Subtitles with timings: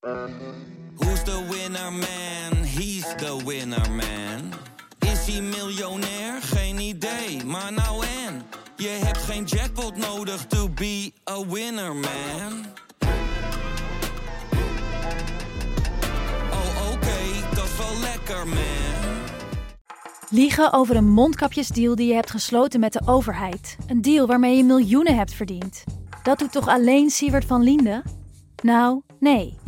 [0.00, 2.64] Who's the winner man?
[2.64, 4.52] He's the winner man.
[4.98, 6.42] Is hij miljonair?
[6.42, 8.42] Geen idee, maar nou en.
[8.76, 12.64] Je hebt geen jackpot nodig to be a winner man.
[16.50, 19.24] Oh oké, dat is wel lekker man.
[20.30, 23.76] Liegen over een mondkapjesdeal die je hebt gesloten met de overheid.
[23.86, 25.84] Een deal waarmee je miljoenen hebt verdiend.
[26.22, 28.02] Dat doet toch alleen Siewert van Liende?
[28.62, 29.58] Nou, nee.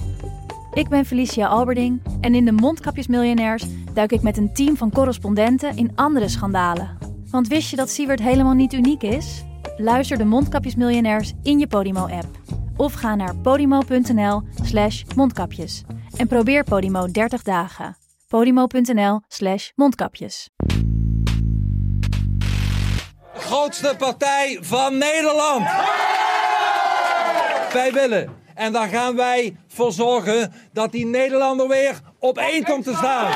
[0.74, 5.76] Ik ben Felicia Alberding en in de Mondkapjesmiljonairs duik ik met een team van correspondenten
[5.76, 6.98] in andere schandalen.
[7.30, 9.44] Want wist je dat Siewert helemaal niet uniek is?
[9.76, 12.26] Luister de Mondkapjesmiljonairs in je Podimo-app.
[12.76, 15.82] Of ga naar podimo.nl slash mondkapjes.
[16.16, 17.96] En probeer Podimo 30 dagen.
[18.28, 20.50] podimo.nl slash mondkapjes.
[23.34, 25.64] grootste partij van Nederland.
[27.72, 28.41] Wij willen.
[28.54, 33.32] En daar gaan wij voor zorgen dat die Nederlander weer op één komt te staan.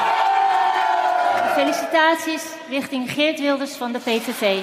[1.54, 4.58] Felicitaties richting Geert Wilders van de PVV.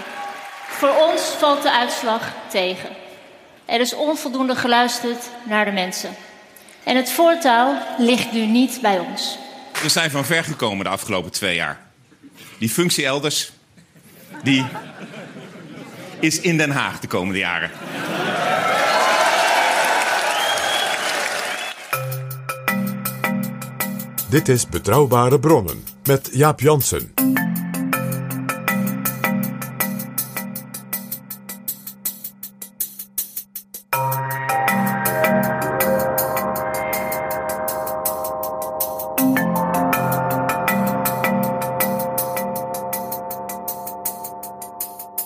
[0.67, 2.89] Voor ons valt de uitslag tegen.
[3.66, 6.16] Er is onvoldoende geluisterd naar de mensen.
[6.83, 9.38] En het voortouw ligt nu niet bij ons.
[9.81, 11.80] We zijn van ver gekomen de afgelopen twee jaar.
[12.59, 13.52] Die functie elders,
[14.44, 14.66] die
[16.19, 17.72] is in Den Haag de komende jaren.
[24.34, 27.14] Dit is Betrouwbare Bronnen met Jaap Jansen.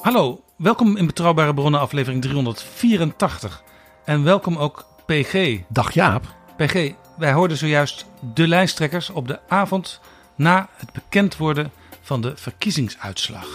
[0.02, 3.64] Hallo, welkom in Betrouwbare Bronnen aflevering 384.
[4.05, 5.59] En welkom ook PG.
[5.69, 6.36] Dag Jaap.
[6.58, 9.99] PG, wij hoorden zojuist de lijsttrekkers op de avond
[10.35, 13.47] na het bekend worden van de verkiezingsuitslag.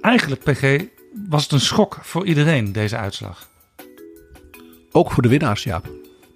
[0.00, 0.84] Eigenlijk, PG,
[1.28, 3.48] was het een schok voor iedereen, deze uitslag.
[4.92, 5.88] Ook voor de winnaars, Jaap.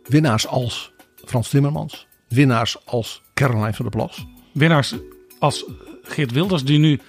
[0.05, 0.93] Winnaars als
[1.25, 2.07] Frans Timmermans.
[2.29, 4.27] Winnaars als Caroline van der Plas.
[4.53, 4.95] Winnaars
[5.39, 5.65] als
[6.03, 7.01] Geert Wilders, die nu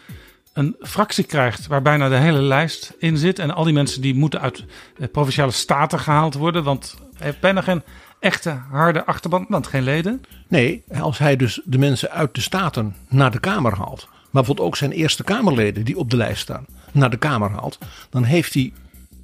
[0.54, 3.40] een fractie krijgt waar bijna de hele lijst in zit.
[3.40, 4.66] En al die mensen die moeten uit
[4.98, 6.64] de provinciale staten gehaald worden.
[6.64, 7.84] Want hij heeft bijna geen
[8.20, 10.22] echte harde achterban, want geen leden.
[10.48, 14.08] Nee, als hij dus de mensen uit de staten naar de Kamer haalt.
[14.10, 17.78] Maar bijvoorbeeld ook zijn eerste Kamerleden die op de lijst staan naar de Kamer haalt.
[18.10, 18.74] Dan heeft hij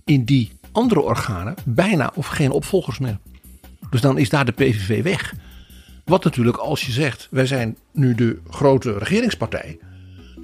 [0.04, 3.18] in die andere organen bijna of geen opvolgers meer.
[3.90, 5.34] Dus dan is daar de PVV weg.
[6.06, 9.80] Wat natuurlijk als je zegt wij zijn nu de grote regeringspartij.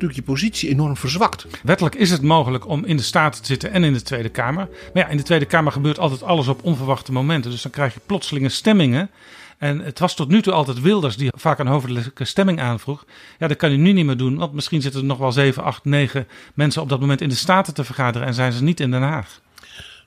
[0.02, 1.46] Natuurlijk je positie enorm verzwakt.
[1.64, 4.68] Wettelijk is het mogelijk om in de Staten te zitten en in de Tweede Kamer.
[4.94, 7.52] Maar ja, in de Tweede Kamer gebeurt altijd alles op onverwachte momenten.
[7.52, 9.10] Dus dan krijg je plotselinge stemmingen.
[9.58, 13.06] En het was tot nu toe altijd Wilders die vaak een hoofdelijke stemming aanvroeg.
[13.40, 15.64] Ja, dat kan hij nu niet meer doen, want misschien zitten er nog wel 7,
[15.64, 18.80] 8, 9 mensen op dat moment in de Staten te vergaderen en zijn ze niet
[18.80, 19.42] in Den Haag.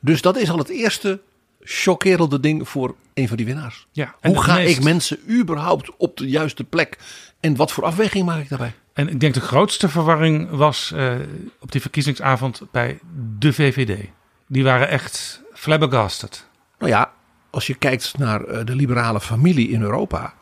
[0.01, 1.21] Dus dat is al het eerste
[1.61, 3.87] chockerende ding voor een van die winnaars.
[3.93, 6.99] Ja, Hoe ga meest- ik mensen überhaupt op de juiste plek
[7.41, 8.75] en wat voor afweging maak ik daarbij?
[8.95, 11.15] En ik denk de grootste verwarring was eh,
[11.61, 12.99] op die verkiezingsavond bij
[13.39, 14.09] de VVD.
[14.47, 16.47] Die waren echt flabbergasted.
[16.79, 17.13] Nou ja,
[17.51, 20.35] als je kijkt naar eh, de liberale familie in Europa,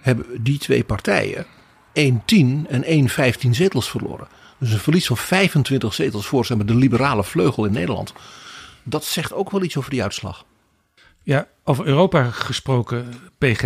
[0.00, 1.46] hebben die twee partijen
[1.92, 4.28] 1 10 en 1 15 zetels verloren.
[4.58, 8.12] Dus een verlies van 25 zetels voor zeg maar, de liberale vleugel in Nederland.
[8.82, 10.44] Dat zegt ook wel iets over die uitslag.
[11.22, 13.62] Ja, over Europa gesproken, PG.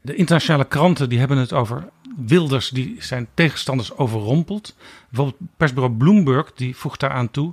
[0.00, 4.74] De internationale kranten die hebben het over Wilders die zijn tegenstanders overrompelt.
[5.08, 7.52] Bijvoorbeeld persbureau Bloomberg die voegt daaraan toe.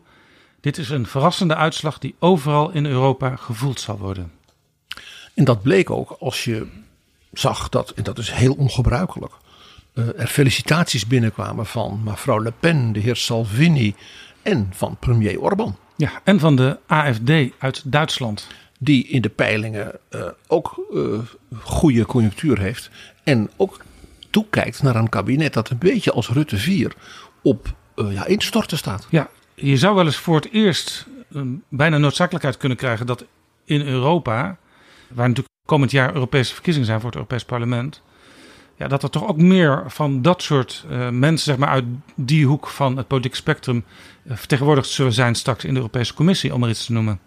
[0.60, 4.32] Dit is een verrassende uitslag die overal in Europa gevoeld zal worden.
[5.34, 6.68] En dat bleek ook als je
[7.34, 9.34] zag dat, en dat is heel ongebruikelijk,
[9.94, 13.96] eh, er felicitaties binnenkwamen van mevrouw Le Pen, de heer Salvini
[14.42, 15.76] en van premier Orbán.
[15.96, 18.48] Ja, en van de AFD uit Duitsland.
[18.84, 21.20] Die in de peilingen eh, ook eh,
[21.64, 22.90] goede conjunctuur heeft.
[23.24, 23.80] En ook
[24.32, 26.94] toekijkt naar een kabinet dat een beetje als Rutte 4
[27.42, 29.08] op eh, ja, instorten staat.
[29.10, 33.26] Ja, je zou wel eens voor het eerst een bijna noodzakelijkheid kunnen krijgen dat
[33.66, 34.58] in Europa,
[35.08, 38.02] waar natuurlijk komend jaar Europese verkiezingen zijn voor het Europees Parlement,
[38.78, 41.86] ja, dat er toch ook meer van dat soort eh, mensen zeg maar, uit
[42.16, 43.84] die hoek van het politieke spectrum
[44.24, 47.20] eh, vertegenwoordigd zullen zijn straks in de Europese Commissie, om maar iets te noemen.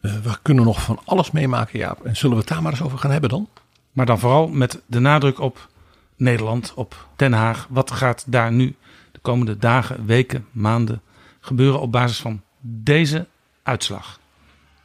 [0.00, 2.04] We kunnen nog van alles meemaken, Jaap.
[2.04, 3.48] En zullen we het daar maar eens over gaan hebben dan?
[3.92, 5.68] Maar dan vooral met de nadruk op
[6.16, 7.66] Nederland, op Den Haag.
[7.70, 8.76] Wat gaat daar nu
[9.12, 11.02] de komende dagen, weken, maanden
[11.40, 13.26] gebeuren op basis van deze
[13.62, 14.20] uitslag?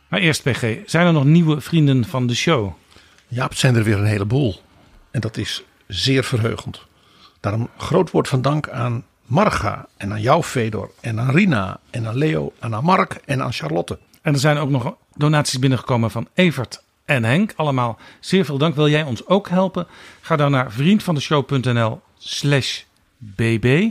[0.07, 2.73] Maar eerst PG, zijn er nog nieuwe vrienden van de show?
[3.27, 4.61] Ja, het zijn er weer een heleboel.
[5.11, 6.85] En dat is zeer verheugend.
[7.39, 12.07] Daarom groot woord van dank aan Marga en aan jou, Fedor, en aan Rina, en
[12.07, 13.99] aan Leo, en aan Mark en aan Charlotte.
[14.21, 16.83] En er zijn ook nog donaties binnengekomen van Evert
[17.15, 17.53] en Henk.
[17.55, 18.75] Allemaal zeer veel dank.
[18.75, 19.87] Wil jij ons ook helpen?
[20.21, 22.81] Ga dan naar vriendvandeshow.nl slash
[23.17, 23.89] bb.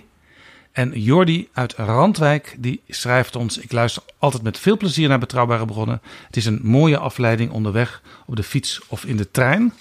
[0.73, 5.65] En Jordi uit Randwijk die schrijft ons: Ik luister altijd met veel plezier naar betrouwbare
[5.65, 6.01] bronnen.
[6.27, 9.73] Het is een mooie afleiding onderweg op de fiets of in de trein.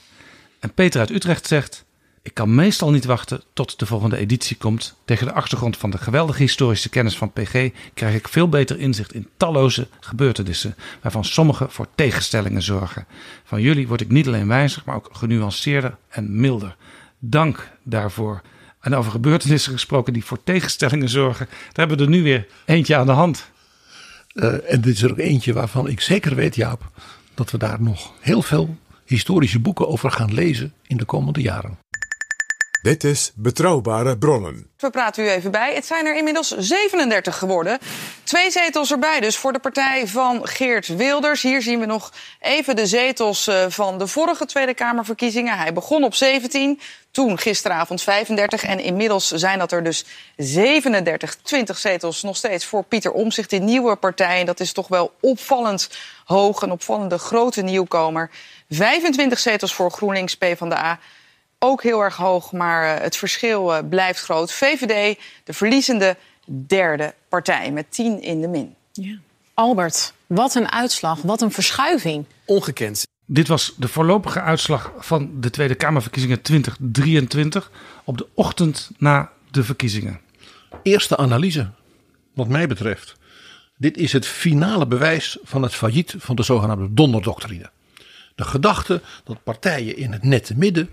[0.59, 1.85] En Peter uit Utrecht zegt:
[2.29, 4.95] Ik kan meestal niet wachten tot de volgende editie komt.
[5.05, 9.13] Tegen de achtergrond van de geweldige historische kennis van PG krijg ik veel beter inzicht
[9.13, 13.05] in talloze gebeurtenissen, waarvan sommige voor tegenstellingen zorgen.
[13.43, 16.75] Van jullie word ik niet alleen wijzer, maar ook genuanceerder en milder.
[17.19, 18.41] Dank daarvoor.
[18.79, 22.95] En over gebeurtenissen gesproken die voor tegenstellingen zorgen, daar hebben we er nu weer eentje
[22.95, 23.51] aan de hand.
[24.33, 26.91] Uh, en dit is er ook eentje waarvan ik zeker weet, Jaap,
[27.33, 31.77] dat we daar nog heel veel historische boeken over gaan lezen in de komende jaren.
[32.81, 34.69] Dit is Betrouwbare Bronnen.
[34.77, 35.73] We praten u even bij.
[35.73, 37.79] Het zijn er inmiddels 37 geworden.
[38.23, 41.41] Twee zetels erbij dus voor de partij van Geert Wilders.
[41.41, 45.57] Hier zien we nog even de zetels eh, van de vorige Tweede Kamerverkiezingen.
[45.57, 46.79] Hij begon op 17,
[47.11, 50.05] toen gisteravond 35 en inmiddels zijn dat er dus
[50.37, 54.39] 37, 20 zetels nog steeds voor Pieter Omzicht, die nieuwe partij.
[54.39, 55.89] En dat is toch wel opvallend
[56.25, 58.29] hoog, een opvallende grote nieuwkomer.
[58.69, 60.99] 25 zetels voor GroenLinks PvdA
[61.59, 64.51] ook heel erg hoog, maar uh, het verschil uh, blijft groot.
[64.51, 68.75] VVD, de verliezende derde partij met 10 in de min.
[68.91, 69.17] Ja.
[69.53, 72.25] Albert, wat een uitslag, wat een verschuiving.
[72.45, 73.07] Ongekend.
[73.25, 77.71] Dit was de voorlopige uitslag van de Tweede Kamerverkiezingen 2023
[78.03, 80.19] op de ochtend na de verkiezingen.
[80.83, 81.69] Eerste analyse,
[82.33, 83.15] wat mij betreft.
[83.77, 87.69] Dit is het finale bewijs van het failliet van de zogenaamde donderdoctrine.
[88.35, 90.89] De gedachte dat partijen in het nette midden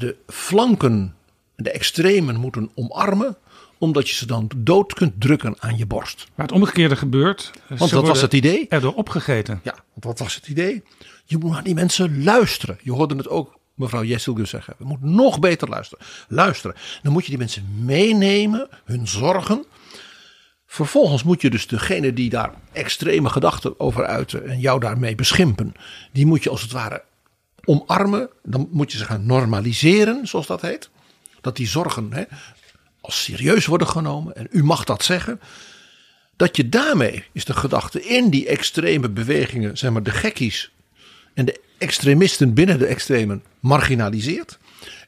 [0.00, 1.14] de flanken,
[1.56, 3.36] de extremen moeten omarmen
[3.78, 6.26] omdat je ze dan dood kunt drukken aan je borst.
[6.34, 7.50] Maar het omgekeerde gebeurt.
[7.68, 8.66] Want dat was het idee.
[8.68, 9.60] Erdoor opgegeten.
[9.62, 10.82] Ja, want wat was het idee?
[11.24, 12.78] Je moet naar die mensen luisteren.
[12.82, 14.74] Je hoorde het ook mevrouw Jesselgus zeggen.
[14.78, 16.06] We moeten nog beter luisteren.
[16.28, 16.76] Luisteren.
[17.02, 19.64] Dan moet je die mensen meenemen, hun zorgen.
[20.66, 25.72] Vervolgens moet je dus degene die daar extreme gedachten over uiten en jou daarmee beschimpen,
[26.12, 27.02] die moet je als het ware
[27.64, 28.28] omarmen.
[28.42, 30.90] Dan moet je ze gaan normaliseren, zoals dat heet.
[31.40, 32.24] Dat die zorgen hè,
[33.00, 34.36] als serieus worden genomen.
[34.36, 35.40] En u mag dat zeggen.
[36.36, 40.70] Dat je daarmee, is de gedachte, in die extreme bewegingen, zeg maar de gekkies
[41.34, 44.58] en de extremisten binnen de extremen marginaliseert.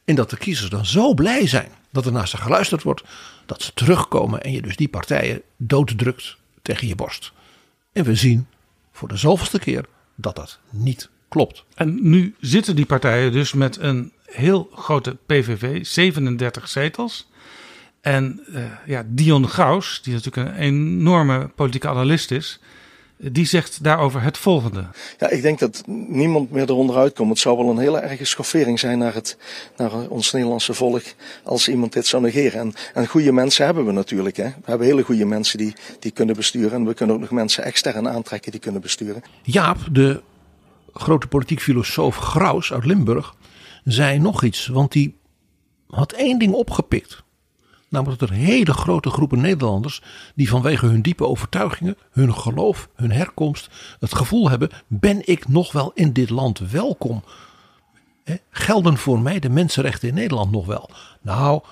[0.04, 3.02] En dat de kiezers dan zo blij zijn dat er naar ze geluisterd wordt,
[3.46, 7.32] dat ze terugkomen en je dus die partijen dooddrukt tegen je borst.
[7.92, 8.46] En we zien
[8.92, 9.84] voor de zoveelste keer
[10.14, 11.64] dat dat niet klopt.
[11.74, 17.30] En nu zitten die partijen dus met een heel grote PVV, 37 zetels.
[18.00, 22.60] En uh, ja, Dion Graus, die natuurlijk een enorme politieke analist is,
[23.16, 24.84] die zegt daarover het volgende.
[25.18, 27.30] Ja, ik denk dat niemand meer eronder uitkomt.
[27.30, 29.36] Het zou wel een hele erge schoffering zijn naar, het,
[29.76, 31.02] naar ons Nederlandse volk
[31.42, 32.60] als iemand dit zou negeren.
[32.60, 34.36] En, en goede mensen hebben we natuurlijk.
[34.36, 34.44] Hè.
[34.44, 36.72] We hebben hele goede mensen die, die kunnen besturen.
[36.72, 39.22] En we kunnen ook nog mensen extern aantrekken die kunnen besturen.
[39.42, 40.22] Jaap, de
[40.92, 43.34] grote politiek filosoof Graus uit Limburg
[43.84, 44.66] zei nog iets.
[44.66, 45.18] Want die
[45.86, 47.22] had één ding opgepikt.
[47.88, 50.02] Namelijk dat er hele grote groepen Nederlanders
[50.34, 53.68] die vanwege hun diepe overtuigingen, hun geloof, hun herkomst,
[54.00, 57.24] het gevoel hebben: ben ik nog wel in dit land welkom?
[58.50, 60.90] Gelden voor mij de mensenrechten in Nederland nog wel?
[61.22, 61.62] Nou,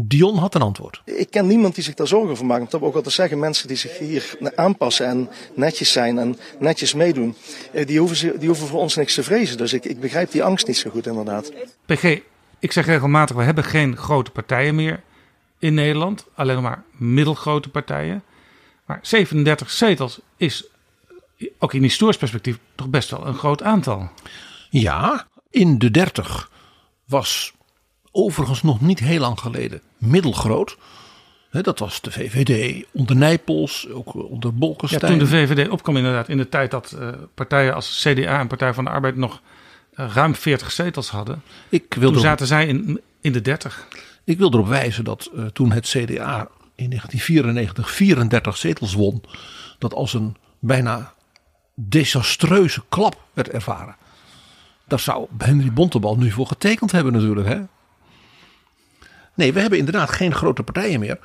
[0.00, 1.02] Dion had een antwoord.
[1.04, 2.70] Ik ken niemand die zich daar zorgen over maakt.
[2.70, 6.94] Dat we ook altijd zeggen, mensen die zich hier aanpassen en netjes zijn en netjes
[6.94, 7.36] meedoen,
[7.72, 9.56] eh, die hoeven, die hoeven voor ons niks te vrezen.
[9.56, 11.52] Dus ik, ik begrijp die angst niet zo goed inderdaad.
[11.86, 12.20] PG,
[12.58, 15.02] ik zeg regelmatig, we hebben geen grote partijen meer
[15.58, 16.26] in Nederland.
[16.34, 18.22] Alleen nog maar middelgrote partijen.
[18.86, 20.66] Maar 37 zetels is,
[21.58, 24.10] ook in historisch perspectief, toch best wel een groot aantal.
[24.70, 26.50] Ja, in de 30
[27.04, 27.52] was
[28.18, 30.76] overigens nog niet heel lang geleden middelgroot.
[31.50, 35.12] dat was de VVD onder Nijpels, ook onder Bolkestein.
[35.12, 38.46] Ja, toen de VVD opkwam inderdaad in de tijd dat uh, partijen als CDA en
[38.46, 39.40] Partij van de Arbeid nog
[39.94, 41.42] uh, ruim 40 zetels hadden.
[41.68, 43.88] Ik wil toen zaten zij in, in de 30.
[44.24, 49.22] Ik wil erop wijzen dat uh, toen het CDA in 1994 34 zetels won,
[49.78, 51.12] dat als een bijna
[51.74, 53.96] desastreuze klap werd ervaren.
[54.86, 57.48] Daar zou Henry Bontebal nu voor getekend hebben natuurlijk.
[57.48, 57.60] Hè?
[59.38, 61.18] Nee, we hebben inderdaad geen grote partijen meer.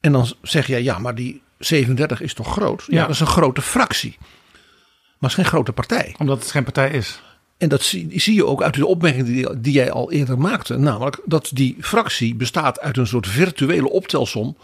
[0.00, 2.84] En dan zeg je, ja, maar die 37 is toch groot?
[2.86, 4.16] Ja, dat is een grote fractie.
[4.18, 6.14] Maar het is geen grote partij.
[6.18, 7.20] Omdat het geen partij is.
[7.58, 10.76] En dat zie, zie je ook uit de opmerking die, die jij al eerder maakte.
[10.76, 14.56] Namelijk dat die fractie bestaat uit een soort virtuele optelsom.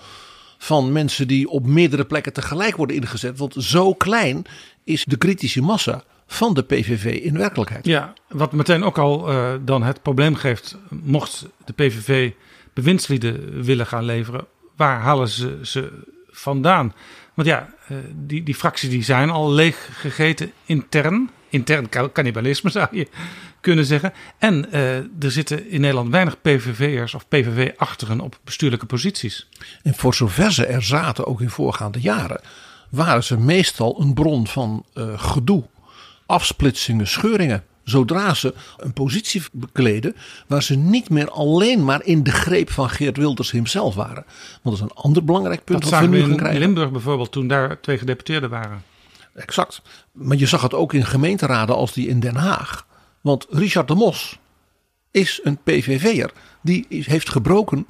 [0.59, 3.39] Van mensen die op meerdere plekken tegelijk worden ingezet.
[3.39, 4.45] Want zo klein
[4.85, 7.87] is de kritische massa van de PVV in werkelijkheid.
[7.87, 10.77] Ja, wat meteen ook al uh, dan het probleem geeft.
[10.89, 12.31] Mocht de PVV
[12.75, 14.47] bewindslieden willen gaan leveren.
[14.77, 16.95] Waar halen ze ze vandaan?
[17.35, 22.89] Want ja, uh, die, die fracties die zijn al leeg gegeten intern intern cannibalisme zou
[22.91, 23.09] je
[23.61, 24.13] kunnen zeggen.
[24.39, 29.49] En uh, er zitten in Nederland weinig PVV'ers of PVV-achtigen op bestuurlijke posities.
[29.83, 32.41] En voor zover ze er zaten, ook in voorgaande jaren,
[32.91, 35.65] waren ze meestal een bron van uh, gedoe,
[36.27, 37.65] afsplitsingen, scheuringen.
[37.85, 42.91] Zodra ze een positie bekleden waar ze niet meer alleen maar in de greep van
[42.91, 44.25] Geert Wilders hemzelf waren.
[44.63, 46.61] Want dat is een ander belangrijk punt dat we nu gaan krijgen.
[46.61, 48.83] In Limburg bijvoorbeeld, toen daar twee gedeputeerden waren.
[49.35, 49.83] Exact.
[50.13, 52.87] Maar je zag het ook in gemeenteraden als die in Den Haag.
[53.21, 54.39] Want Richard de Mos
[55.11, 56.31] is een PVV'er.
[56.63, 57.87] Die heeft gebroken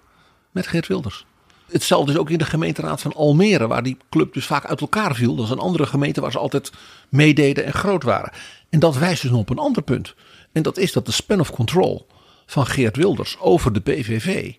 [0.50, 1.26] met Geert Wilders.
[1.70, 5.14] Hetzelfde is ook in de gemeenteraad van Almere, waar die club dus vaak uit elkaar
[5.14, 5.34] viel.
[5.34, 6.72] Dat is een andere gemeente waar ze altijd
[7.08, 8.32] meededen en groot waren.
[8.74, 10.14] En dat wijst dus nog op een ander punt.
[10.52, 12.06] En dat is dat de span of control
[12.46, 14.52] van Geert Wilders over de PVV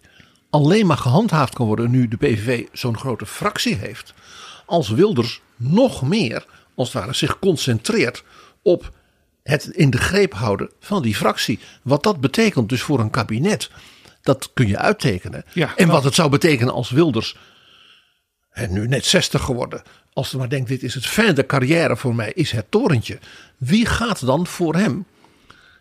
[0.50, 4.14] alleen maar gehandhaafd kan worden nu de PVV zo'n grote fractie heeft.
[4.66, 6.46] Als Wilders nog meer
[6.76, 8.24] als het ware zich concentreert
[8.62, 8.92] op
[9.44, 11.60] het in de greep houden van die fractie.
[11.82, 13.70] Wat dat betekent dus voor een kabinet,
[14.22, 15.46] dat kun je uittekenen.
[15.54, 17.38] Ja, en wat het zou betekenen als Wilders,
[18.56, 19.82] en nu net 60 geworden,
[20.14, 23.20] als hij maar denkt dit is het fijne carrière voor mij, is het torentje.
[23.58, 25.06] Wie gaat dan voor hem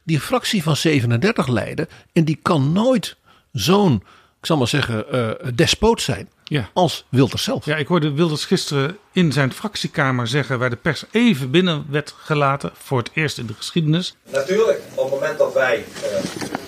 [0.03, 3.17] die fractie van 37 leiden en die kan nooit
[3.53, 3.95] zo'n,
[4.41, 6.71] ik zal maar zeggen, uh, despoot zijn ja.
[6.73, 7.65] als Wilders zelf.
[7.65, 12.15] Ja, ik hoorde Wilders gisteren in zijn fractiekamer zeggen, waar de pers even binnen werd
[12.19, 14.17] gelaten, voor het eerst in de geschiedenis.
[14.31, 16.03] Natuurlijk, op het moment dat wij uh,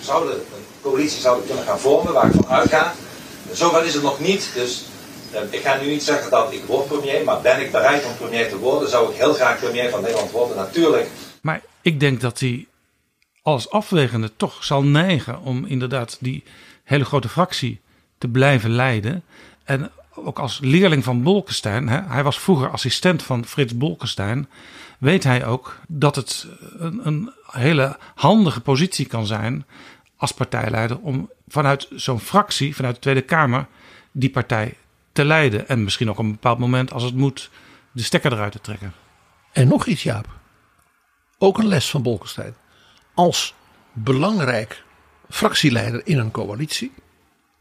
[0.01, 2.93] zouden, een coalitie zouden kunnen gaan vormen, waar ik van uitga,
[3.51, 4.51] zover is het nog niet.
[4.53, 4.85] Dus
[5.49, 8.49] ik ga nu niet zeggen dat ik word premier, maar ben ik bereid om premier
[8.49, 11.09] te worden, zou ik heel graag premier van Nederland worden, natuurlijk.
[11.41, 12.67] Maar ik denk dat hij
[13.41, 16.43] als afwegende toch zal neigen om inderdaad die
[16.83, 17.81] hele grote fractie
[18.17, 19.23] te blijven leiden.
[19.63, 24.49] En ook als leerling van Bolkestein, hè, hij was vroeger assistent van Frits Bolkestein,
[24.99, 29.65] weet hij ook dat het een, een hele handige positie kan zijn
[30.17, 33.67] als partijleider om vanuit zo'n fractie, vanuit de Tweede Kamer,
[34.11, 34.75] die partij
[35.17, 35.67] te leiden.
[35.67, 37.49] En misschien ook op een bepaald moment, als het moet,
[37.91, 38.93] de stekker eruit te trekken.
[39.51, 40.27] En nog iets, Jaap.
[41.37, 42.55] Ook een les van Bolkestein.
[43.13, 43.53] Als
[43.93, 44.83] belangrijk
[45.29, 46.91] fractieleider in een coalitie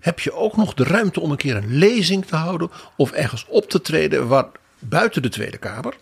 [0.00, 3.44] heb je ook nog de ruimte om een keer een lezing te houden of ergens
[3.48, 4.46] op te treden waar,
[4.78, 5.96] buiten de Tweede Kamer.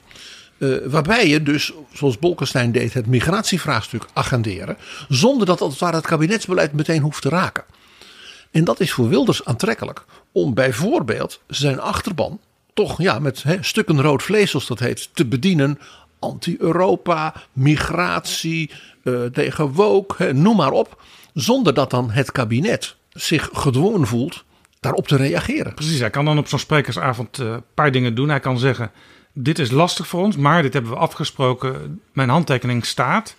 [0.59, 4.77] Uh, waarbij je dus, zoals Bolkestein deed, het migratievraagstuk agenderen.
[5.09, 7.65] Zonder dat als het het kabinetsbeleid meteen hoeft te raken.
[8.51, 10.05] En dat is voor Wilders aantrekkelijk.
[10.35, 12.41] Om bijvoorbeeld zijn achterban
[12.73, 15.79] toch ja, met stukken rood vlees, zoals dat heet, te bedienen.
[16.19, 18.71] Anti-Europa, migratie,
[19.03, 21.03] uh, tegen woke, noem maar op.
[21.35, 24.45] Zonder dat dan het kabinet zich gedwongen voelt
[24.81, 25.75] daarop te reageren.
[25.75, 28.29] Precies, hij kan dan op zo'n sprekersavond een uh, paar dingen doen.
[28.29, 28.91] Hij kan zeggen,
[29.33, 32.01] dit is lastig voor ons, maar dit hebben we afgesproken.
[32.13, 33.37] Mijn handtekening staat.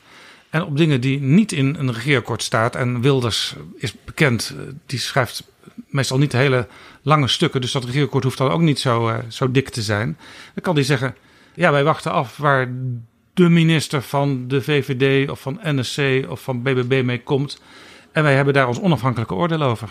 [0.55, 2.75] En op dingen die niet in een regeerakkoord staat.
[2.75, 5.43] En Wilders is bekend, die schrijft
[5.87, 6.67] meestal niet hele
[7.01, 7.61] lange stukken.
[7.61, 10.17] Dus dat regeerakkoord hoeft dan ook niet zo, uh, zo dik te zijn.
[10.53, 11.15] Dan kan hij zeggen,
[11.55, 12.71] ja wij wachten af waar
[13.33, 17.61] de minister van de VVD of van NSC of van BBB mee komt.
[18.11, 19.89] En wij hebben daar ons onafhankelijke oordeel over.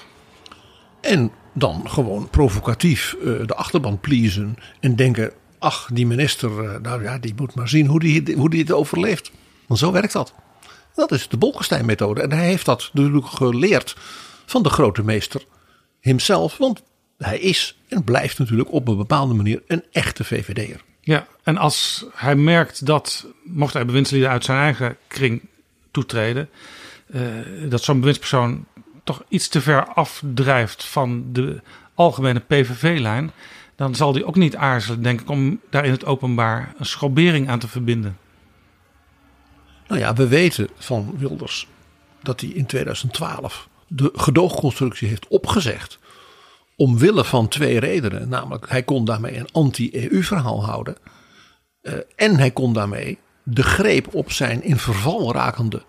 [1.01, 7.19] En dan gewoon provocatief uh, de achterban pleasen en denken: ach, die minister, nou ja,
[7.19, 9.33] die moet maar zien hoe die, hoe die het overleeft.
[9.67, 10.35] Want zo werkt dat.
[10.95, 12.23] Dat is de Bolkestein-methode.
[12.23, 13.97] En hij heeft dat natuurlijk geleerd
[14.47, 15.45] van de grote meester
[16.01, 16.57] hemzelf.
[16.57, 16.83] Want
[17.19, 20.81] hij is en blijft natuurlijk op een bepaalde manier een echte VVD'er.
[21.01, 25.43] Ja, en als hij merkt dat, mocht hij bewindslieden uit zijn eigen kring
[25.91, 26.49] toetreden,
[27.07, 27.23] uh,
[27.69, 28.65] dat zo'n bewindspersoon
[29.05, 31.61] toch iets te ver afdrijft van de
[31.95, 33.31] algemene PVV-lijn,
[33.77, 37.49] dan zal hij ook niet aarzelen, denk ik, om daar in het openbaar een schrobering
[37.49, 38.19] aan te verbinden.
[39.87, 41.69] Nou ja, we weten van Wilders
[42.23, 45.99] dat hij in 2012 de gedoogconstructie heeft opgezegd.
[46.77, 48.29] Omwille van twee redenen.
[48.29, 50.97] Namelijk, hij kon daarmee een anti-EU-verhaal houden.
[51.83, 55.83] Uh, en hij kon daarmee de greep op zijn in verval rakende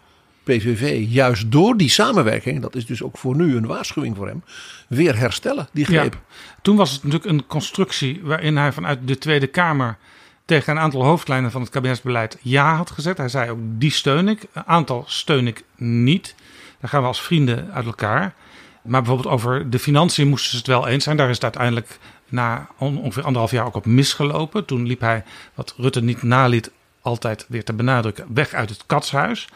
[0.44, 4.44] PVV juist door die samenwerking, dat is dus ook voor nu een waarschuwing voor hem,
[4.88, 6.14] weer herstellen, die greep.
[6.14, 9.98] Ja, toen was het natuurlijk een constructie waarin hij vanuit de Tweede Kamer
[10.46, 13.18] tegen een aantal hoofdlijnen van het kabinetsbeleid ja had gezegd.
[13.18, 14.46] Hij zei ook, die steun ik.
[14.54, 16.36] Een aantal steun ik niet.
[16.80, 18.34] Dan gaan we als vrienden uit elkaar.
[18.82, 21.18] Maar bijvoorbeeld over de financiën moesten ze het wel eens zijn.
[21.18, 22.00] Daar is het uiteindelijk
[22.30, 24.66] na ongeveer anderhalf jaar ook op misgelopen.
[24.66, 25.24] Toen liep hij,
[25.54, 26.72] wat Rutte niet naliet,
[27.02, 29.48] altijd weer te benadrukken, weg uit het katshuis.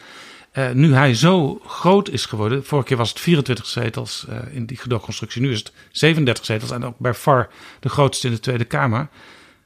[0.53, 4.65] Uh, nu hij zo groot is geworden, vorige keer was het 24 zetels uh, in
[4.65, 8.39] die gedoogconstructie, nu is het 37 zetels en ook bij far de grootste in de
[8.39, 9.07] Tweede Kamer.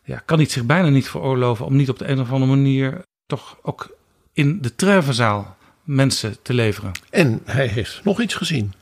[0.03, 3.05] Ja, kan hij zich bijna niet veroorloven om niet op de een of andere manier
[3.25, 3.95] toch ook
[4.33, 6.91] in de Treffenzaal mensen te leveren.
[7.09, 8.73] En hij heeft nog iets gezien.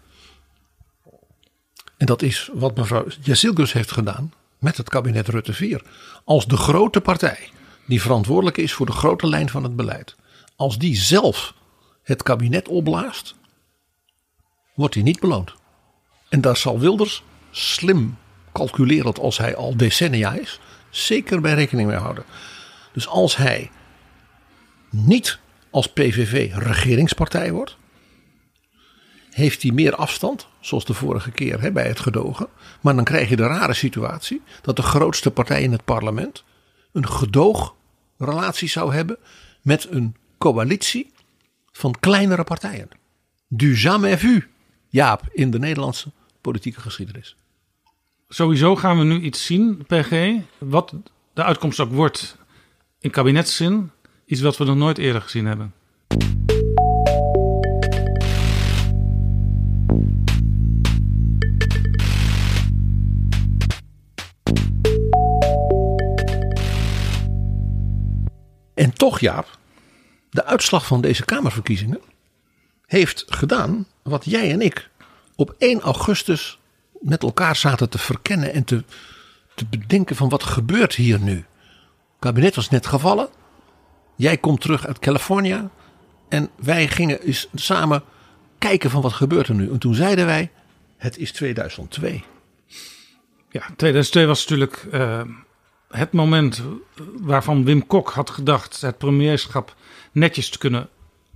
[1.97, 5.81] En dat is wat mevrouw Jacilgus heeft gedaan met het kabinet Rutte 4.
[6.23, 7.49] Als de grote partij
[7.85, 10.15] die verantwoordelijk is voor de grote lijn van het beleid.
[10.55, 11.53] Als die zelf
[12.03, 13.35] het kabinet opblaast,
[14.73, 15.53] wordt hij niet beloond.
[16.29, 18.17] En daar zal Wilders slim
[18.51, 20.59] calculerend als hij al decennia is,
[20.91, 22.23] zeker bij rekening mee houden.
[22.93, 23.71] Dus als hij
[24.89, 27.77] niet als PVV regeringspartij wordt,
[29.29, 32.47] heeft hij meer afstand, zoals de vorige keer hè, bij het gedogen.
[32.81, 36.43] Maar dan krijg je de rare situatie dat de grootste partij in het parlement
[36.91, 39.17] een gedoogrelatie zou hebben
[39.61, 41.11] met een coalitie
[41.71, 42.89] van kleinere partijen.
[43.47, 44.49] Du jamais vu,
[44.87, 47.35] Jaap, in de Nederlandse politieke geschiedenis.
[48.33, 50.93] Sowieso gaan we nu iets zien, PG, wat
[51.33, 52.37] de uitkomst ook wordt
[52.99, 53.91] in kabinetszin,
[54.25, 55.73] iets wat we nog nooit eerder gezien hebben.
[68.73, 69.57] En toch, Jaap,
[70.29, 72.01] de uitslag van deze Kamerverkiezingen
[72.85, 74.89] heeft gedaan wat jij en ik
[75.35, 76.59] op 1 augustus
[77.01, 78.83] met elkaar zaten te verkennen en te,
[79.55, 81.35] te bedenken van wat gebeurt hier nu.
[81.35, 83.29] Het kabinet was net gevallen.
[84.15, 85.69] Jij komt terug uit Californië.
[86.29, 88.03] En wij gingen eens samen
[88.57, 89.71] kijken van wat gebeurt er nu.
[89.71, 90.51] En toen zeiden wij,
[90.97, 92.23] het is 2002.
[93.49, 95.21] Ja, 2002 was natuurlijk uh,
[95.89, 96.63] het moment
[97.17, 99.75] waarvan Wim Kok had gedacht het premierschap
[100.11, 100.89] netjes te kunnen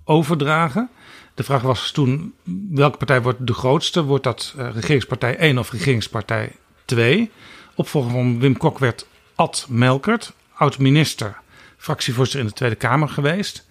[0.04, 0.90] overdragen.
[1.36, 2.34] De vraag was toen
[2.70, 4.04] welke partij wordt de grootste?
[4.04, 6.52] Wordt dat uh, regeringspartij 1 of regeringspartij
[6.86, 7.32] 2?
[7.76, 11.38] Opvolger van Wim Kok werd Ad Melkert, oud-minister,
[11.78, 13.68] fractievoorzitter in de Tweede Kamer geweest.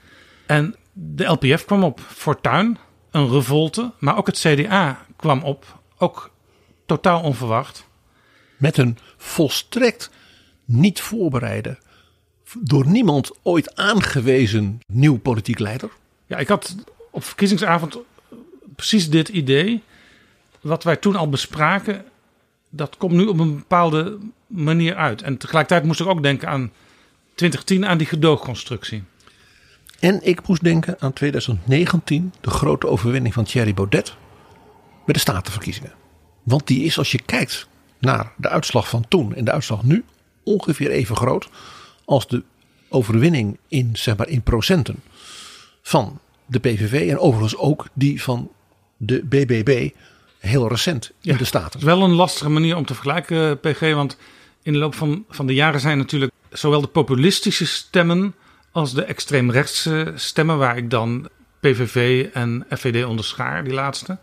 [0.47, 2.79] En de LPF kwam op Fortuin,
[3.11, 6.31] een revolte, maar ook het CDA kwam op, ook
[6.87, 7.87] totaal onverwacht.
[8.57, 10.11] Met een volstrekt
[10.65, 11.79] niet voorbereide,
[12.61, 15.91] door niemand ooit aangewezen nieuw politiek leider?
[16.27, 16.75] Ja, ik had
[17.15, 17.99] op verkiezingsavond
[18.77, 19.83] precies dit idee.
[20.61, 22.05] Wat wij toen al bespraken,
[22.71, 25.23] dat komt nu op een bepaalde manier uit.
[25.23, 26.73] En tegelijkertijd moest ik ook denken aan
[27.35, 29.03] 2010, aan die gedoogconstructie.
[30.01, 34.17] En ik moest denken aan 2019, de grote overwinning van Thierry Baudet
[35.05, 35.93] bij de statenverkiezingen.
[36.43, 37.67] Want die is, als je kijkt
[37.99, 40.05] naar de uitslag van toen en de uitslag nu,
[40.43, 41.49] ongeveer even groot
[42.05, 42.43] als de
[42.89, 45.03] overwinning in, zeg maar, in procenten
[45.83, 47.11] van de PVV.
[47.11, 48.51] En overigens ook die van
[48.97, 49.91] de BBB
[50.39, 51.67] heel recent in de Staten.
[51.67, 53.81] Het is wel een lastige manier om te vergelijken, PG.
[53.81, 54.17] Want
[54.63, 58.35] in de loop van, van de jaren zijn natuurlijk zowel de populistische stemmen
[58.73, 61.29] als de extreemrechtse stemmen, waar ik dan
[61.61, 64.19] PVV en FVD onderschaar, die laatste.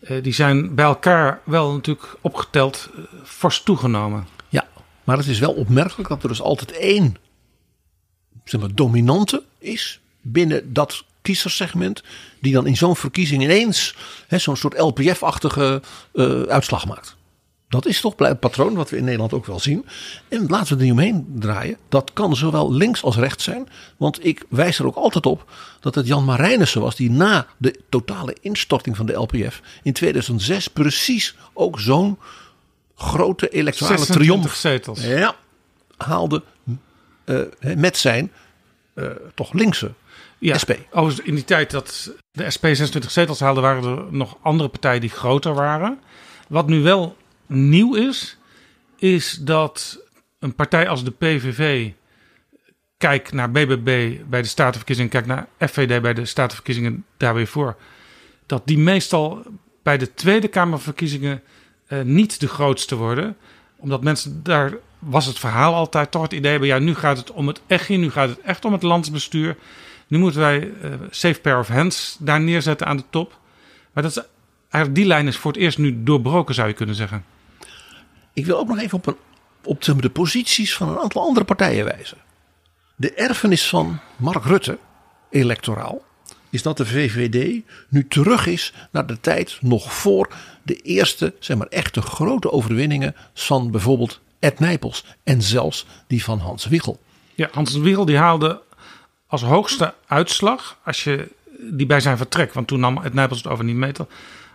[0.00, 4.26] Eh, die zijn bij elkaar wel natuurlijk opgeteld eh, fors toegenomen.
[4.48, 4.68] Ja,
[5.04, 7.16] maar het is wel opmerkelijk dat er dus altijd één
[8.44, 12.02] zeg maar, dominante is binnen dat kiezerssegment.
[12.40, 13.94] Die dan in zo'n verkiezing ineens
[14.28, 17.16] zo'n soort LPF-achtige uh, uitslag maakt.
[17.68, 19.86] Dat is toch het patroon wat we in Nederland ook wel zien.
[20.28, 21.76] En laten we er niet omheen draaien.
[21.88, 23.68] Dat kan zowel links als rechts zijn.
[23.96, 27.80] Want ik wijs er ook altijd op dat het Jan Marijnissen was die na de
[27.88, 32.18] totale instorting van de LPF in 2006 precies ook zo'n
[32.94, 35.04] grote electorale triomf zetels.
[35.04, 35.36] Ja,
[35.96, 36.42] haalde
[37.24, 37.40] uh,
[37.76, 38.32] met zijn
[38.94, 39.92] uh, toch linkse
[40.38, 40.70] ja, SP.
[41.22, 45.10] In die tijd dat de SP 26 zetels haalde, waren er nog andere partijen die
[45.10, 46.00] groter waren.
[46.48, 48.38] Wat nu wel nieuw is,
[48.96, 49.98] is dat
[50.38, 51.90] een partij als de PVV
[52.96, 57.76] kijkt naar BBB bij de statenverkiezingen, kijkt naar FVD bij de statenverkiezingen daar weer voor.
[58.46, 59.42] Dat die meestal
[59.82, 61.42] bij de Tweede Kamerverkiezingen
[61.88, 63.36] uh, niet de grootste worden.
[63.76, 67.30] Omdat mensen daar was het verhaal altijd toch het idee hebben: ja, nu gaat het
[67.30, 69.56] om het echt, nu gaat het echt om het landsbestuur.
[70.08, 73.38] Nu moeten wij uh, safe pair of hands daar neerzetten aan de top.
[73.92, 74.22] Maar dat is,
[74.68, 77.24] eigenlijk die lijn is voor het eerst nu doorbroken, zou je kunnen zeggen.
[78.32, 79.16] Ik wil ook nog even op, een,
[79.62, 82.18] op de posities van een aantal andere partijen wijzen.
[82.96, 84.78] De erfenis van Mark Rutte,
[85.30, 86.02] electoraal,
[86.50, 91.56] is dat de VVD nu terug is naar de tijd nog voor de eerste, zeg
[91.56, 97.00] maar, echte grote overwinningen van bijvoorbeeld Ed Nijpels en zelfs die van Hans Wiegel.
[97.34, 98.62] Ja, Hans Wiegel die haalde
[99.28, 101.28] als hoogste uitslag, als je
[101.70, 103.92] die bij zijn vertrek, want toen nam Ed Nijpels het over niet mee,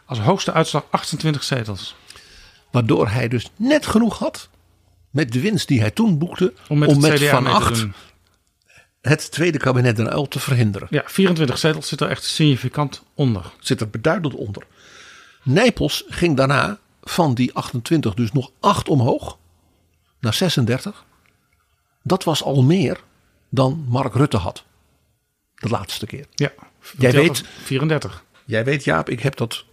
[0.06, 1.96] als hoogste uitslag 28 zetels.
[2.72, 4.50] Waardoor hij dus net genoeg had
[5.10, 7.86] met de winst die hij toen boekte Om met, het Van Acht
[9.02, 10.88] het tweede kabinet Den Uyl te verhinderen.
[10.92, 13.52] Ja, 24 zetels zit er echt significant onder.
[13.60, 14.64] Zit er beduidend onder.
[15.44, 19.38] Nijpels ging daarna van die 28 dus nog 8 omhoog
[20.20, 21.06] naar 36.
[22.04, 23.00] Dat was al meer
[23.54, 24.64] dan Mark Rutte had.
[25.56, 26.26] De laatste keer.
[26.34, 26.52] Ja,
[26.98, 28.24] Jij weet, er 34.
[28.46, 29.66] jij weet Jaap, ik heb dat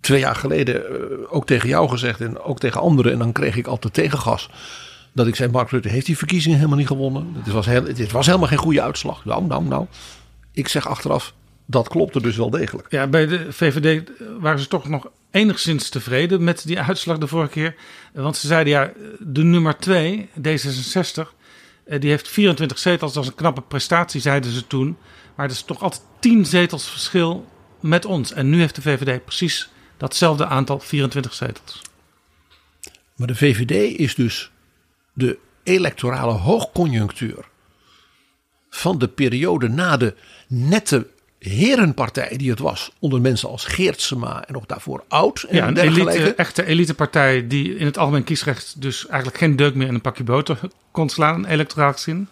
[0.00, 3.12] twee jaar geleden eh, ook tegen jou gezegd en ook tegen anderen.
[3.12, 4.50] En dan kreeg ik altijd tegengas.
[5.12, 7.34] Dat ik zei, Mark Rutte heeft die verkiezingen helemaal niet gewonnen.
[7.42, 9.24] Het was, heel, het was helemaal geen goede uitslag.
[9.24, 9.86] Nou, nou, nou.
[10.52, 11.34] Ik zeg achteraf,
[11.66, 12.86] dat klopte dus wel degelijk.
[12.90, 17.50] Ja, bij de VVD waren ze toch nog enigszins tevreden met die uitslag de vorige
[17.50, 17.74] keer.
[18.12, 21.24] Want ze zeiden ja, de nummer 2, D66, eh,
[21.84, 23.12] die heeft 24 zetels.
[23.12, 24.96] Dat is een knappe prestatie, zeiden ze toen.
[25.34, 27.48] Maar er is toch altijd 10 zetels verschil
[27.80, 28.32] met ons.
[28.32, 31.82] En nu heeft de VVD precies datzelfde aantal, 24 zetels.
[33.16, 34.50] Maar de VVD is dus
[35.12, 37.48] de electorale hoogconjunctuur
[38.70, 40.14] van de periode na de
[40.48, 41.06] nette
[41.44, 45.76] herenpartij die het was onder mensen als Geertsema en nog daarvoor oud en Ja, een
[45.76, 50.00] elite, echte elitepartij die in het algemeen kiesrecht dus eigenlijk geen deuk meer in een
[50.00, 52.28] pakje boter kon slaan, electoraal gezien.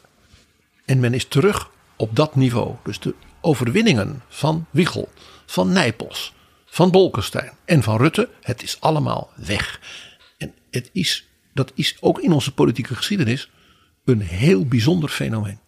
[0.85, 2.75] En men is terug op dat niveau.
[2.85, 5.09] Dus de overwinningen van Wiegel,
[5.47, 6.35] van Nijpels,
[6.67, 9.81] van Bolkestein en van Rutte, het is allemaal weg.
[10.39, 13.51] En het is, dat is ook in onze politieke geschiedenis
[14.05, 15.59] een heel bijzonder fenomeen.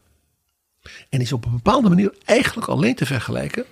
[1.09, 3.65] En is op een bepaalde manier eigenlijk alleen te vergelijken,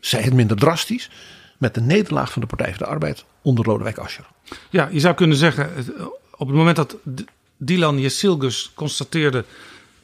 [0.00, 1.10] zij het minder drastisch,
[1.58, 4.26] met de nederlaag van de Partij van de Arbeid onder Lodewijk Asscher.
[4.70, 5.70] Ja, je zou kunnen zeggen,
[6.36, 6.96] op het moment dat
[7.56, 9.44] Dylan Jesilgus constateerde...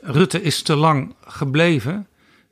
[0.00, 2.06] Rutte is te lang gebleven...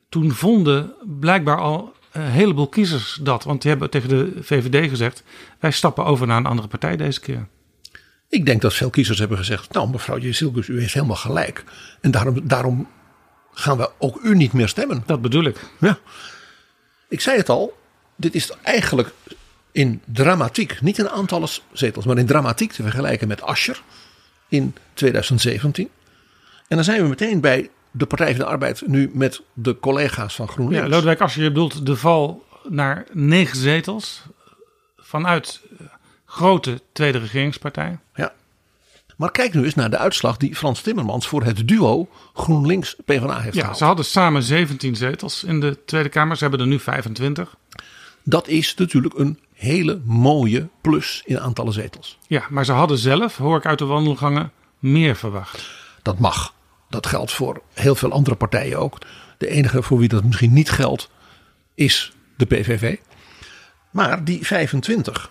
[0.08, 3.44] toen vonden blijkbaar al een heleboel kiezers dat.
[3.44, 5.22] Want die hebben tegen de VVD gezegd...
[5.58, 7.46] wij stappen over naar een andere partij deze keer.
[8.28, 11.64] Ik denk dat veel kiezers hebben gezegd: Nou, mevrouw Jezilgus, u heeft helemaal gelijk.
[12.00, 12.88] En daarom, daarom
[13.54, 15.02] gaan we ook u niet meer stemmen.
[15.06, 15.60] Dat bedoel ik.
[15.80, 15.98] Ja.
[17.08, 17.76] Ik zei het al,
[18.16, 19.12] dit is eigenlijk
[19.72, 23.82] in dramatiek, niet in aantallen zetels, maar in dramatiek te vergelijken met Ascher
[24.48, 25.88] in 2017.
[26.68, 30.34] En dan zijn we meteen bij de Partij van de Arbeid nu met de collega's
[30.34, 30.84] van GroenLinks.
[30.84, 34.22] Ja, Lodewijk Asscher, je bedoelt de val naar negen zetels...
[34.96, 35.86] vanuit eh,
[36.24, 37.98] grote tweede regeringspartij.
[38.14, 38.32] Ja.
[39.16, 43.54] Maar kijk nu eens naar de uitslag die Frans Timmermans voor het duo GroenLinks-PvdA heeft
[43.54, 43.78] Ja, gehaald.
[43.78, 46.36] ze hadden samen 17 zetels in de Tweede Kamer.
[46.36, 47.56] Ze hebben er nu 25.
[48.22, 52.18] Dat is natuurlijk een hele mooie plus in aantallen zetels.
[52.26, 55.70] Ja, maar ze hadden zelf, hoor ik uit de wandelgangen, meer verwacht.
[56.02, 56.54] Dat mag.
[56.88, 58.98] Dat geldt voor heel veel andere partijen ook.
[59.38, 61.10] De enige voor wie dat misschien niet geldt
[61.74, 62.96] is de PVV.
[63.90, 65.30] Maar die 25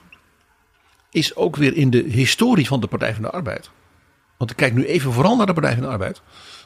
[1.13, 3.69] is ook weer in de historie van de Partij van de Arbeid.
[4.37, 6.21] Want ik kijk nu even vooral naar de Partij van de Arbeid.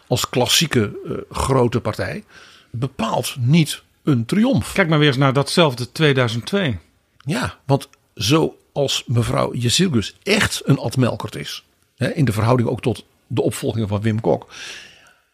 [0.07, 2.23] Als klassieke eh, grote partij.
[2.71, 4.73] Bepaalt niet een triomf.
[4.73, 6.79] Kijk maar weer eens naar datzelfde 2002.
[7.25, 11.65] Ja, want zoals mevrouw Jezilgus echt een Ad Melkert is.
[11.95, 14.49] Hè, in de verhouding ook tot de opvolgingen van Wim Kok.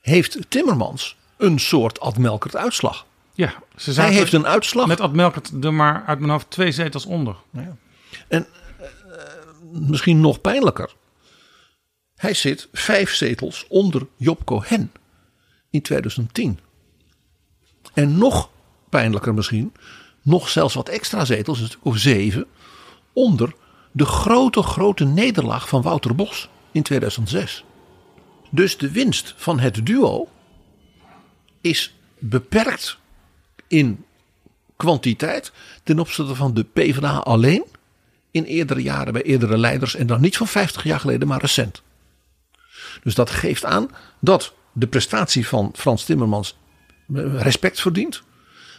[0.01, 3.05] Heeft Timmermans een soort Ad Melkert uitslag.
[3.33, 4.87] Ja, ze Hij heeft een uitslag.
[4.87, 7.35] met Ad Melkert er maar uit mijn hoofd twee zetels onder.
[7.53, 7.67] En
[8.27, 8.41] eh,
[9.73, 10.95] misschien nog pijnlijker.
[12.15, 14.91] Hij zit vijf zetels onder Job Cohen
[15.69, 16.59] in 2010.
[17.93, 18.49] En nog
[18.89, 19.73] pijnlijker misschien,
[20.21, 22.45] nog zelfs wat extra zetels, of zeven,
[23.13, 23.55] onder
[23.91, 27.63] de grote, grote nederlaag van Wouter Bos in 2006.
[28.49, 30.27] Dus de winst van het duo
[31.61, 32.97] is beperkt
[33.67, 34.05] in
[34.75, 35.51] kwantiteit
[35.83, 37.63] ten opzichte van de PvdA alleen
[38.33, 41.81] in eerdere jaren bij eerdere leiders en dan niet van 50 jaar geleden, maar recent.
[43.03, 46.57] Dus dat geeft aan dat de prestatie van Frans Timmermans
[47.15, 48.21] eh, respect verdient,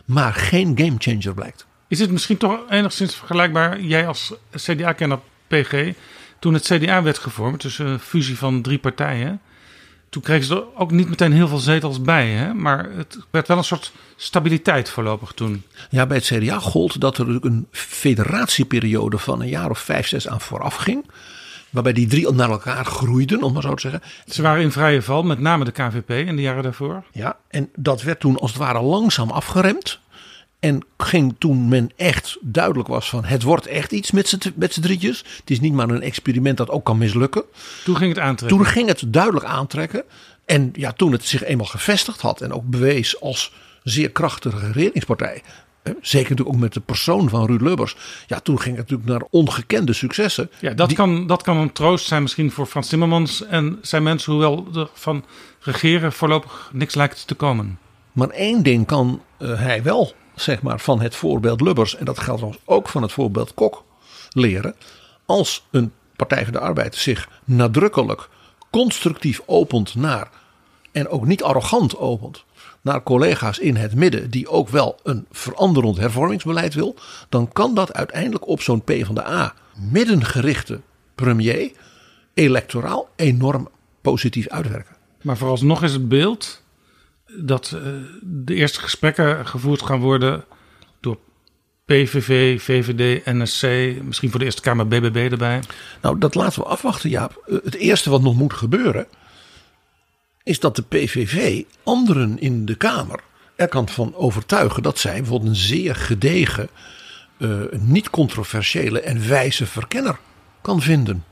[0.05, 1.67] maar geen gamechanger blijkt.
[1.89, 5.93] Is het misschien toch enigszins vergelijkbaar, jij als CDA-kenner PG,
[6.39, 9.41] toen het CDA werd gevormd, dus een fusie van drie partijen,
[10.15, 12.55] toen kregen ze er ook niet meteen heel veel zetels bij, hè?
[12.55, 15.63] maar het werd wel een soort stabiliteit voorlopig toen.
[15.91, 20.29] Ja, bij het CDA gold dat er een federatieperiode van een jaar of vijf, zes
[20.29, 21.07] aan vooraf ging.
[21.71, 24.03] Waarbij die drie naar elkaar groeiden, om maar zo te zeggen.
[24.27, 27.03] Ze waren in vrije val, met name de KVP in de jaren daarvoor.
[27.13, 29.99] Ja, en dat werd toen als het ware langzaam afgeremd.
[30.65, 34.73] En ging toen men echt duidelijk was van het wordt echt iets met z'n met
[34.75, 35.19] z'n drietjes.
[35.41, 37.43] Het is niet maar een experiment dat ook kan mislukken.
[37.85, 38.59] Toen ging het aantrekken.
[38.59, 40.03] Toen ging het duidelijk aantrekken.
[40.45, 45.43] En ja, toen het zich eenmaal gevestigd had en ook bewees als zeer krachtige regeringspartij.
[46.01, 47.97] Zeker natuurlijk ook met de persoon van Ruud Lubbers.
[48.27, 50.51] Ja, toen ging het natuurlijk naar ongekende successen.
[50.61, 54.03] Ja, dat, Die- kan, dat kan een troost zijn misschien voor Frans Timmermans en zijn
[54.03, 55.25] mensen, hoewel er van
[55.61, 57.79] regeren voorlopig niks lijkt te komen.
[58.13, 61.97] Maar één ding kan eh, hij wel, zeg maar, van het voorbeeld Lubbers.
[61.97, 63.85] En dat geldt trouwens ook van het voorbeeld Kok
[64.31, 64.75] leren.
[65.27, 68.29] Als een Partij van de Arbeid zich nadrukkelijk,
[68.71, 70.31] constructief opent naar.
[70.93, 72.45] En ook niet arrogant opent.
[72.81, 76.97] Naar collega's in het midden die ook wel een veranderend hervormingsbeleid wil.
[77.29, 79.55] Dan kan dat uiteindelijk op zo'n P van de A
[79.91, 80.81] middengerichte
[81.15, 81.73] premier
[82.35, 83.69] electoraal enorm
[84.01, 84.97] positief uitwerken.
[85.23, 86.63] Maar vooralsnog is het beeld
[87.27, 87.81] dat eh,
[88.23, 90.45] de eerste gesprekken gevoerd gaan worden
[91.01, 91.19] door
[91.85, 93.63] PVV, VVD, NSC,
[94.03, 95.63] misschien voor de Eerste Kamer BBB erbij.
[96.03, 97.43] Nou, dat laten we afwachten, Jaap.
[97.47, 99.07] Eh, Het eerste wat nog moet gebeuren.
[100.43, 103.21] is dat de PVV anderen in de Kamer.
[103.57, 106.69] er kan van overtuigen dat zij bijvoorbeeld een zeer gedegen.
[107.39, 110.19] eh, niet controversiële en wijze verkenner
[110.63, 111.25] kan vinden.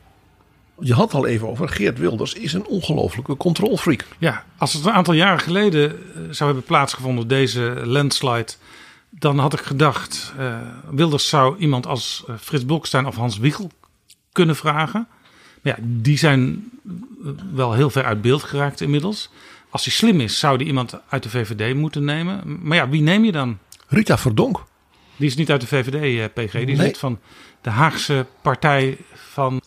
[0.81, 1.69] Je had al even over.
[1.69, 4.05] Geert Wilders is een ongelofelijke controlfreak.
[4.19, 8.53] Ja, als het een aantal jaren geleden eh, zou hebben plaatsgevonden, deze landslide,
[9.11, 10.57] dan had ik gedacht, eh,
[10.91, 13.71] Wilders zou iemand als eh, Frits Bolkestein of Hans Wiegel
[14.33, 15.07] kunnen vragen.
[15.63, 16.71] Maar ja, die zijn
[17.53, 19.31] wel heel ver uit beeld geraakt inmiddels.
[19.71, 22.59] Als hij slim is, zou hij iemand uit de VVD moeten nemen.
[22.63, 23.59] Maar ja, wie neem je dan?
[23.89, 24.65] Rita Verdonk.
[25.17, 26.53] Die is niet uit de VVD, eh, PG.
[26.53, 27.19] Die is lid van
[27.61, 28.99] de Haagse partij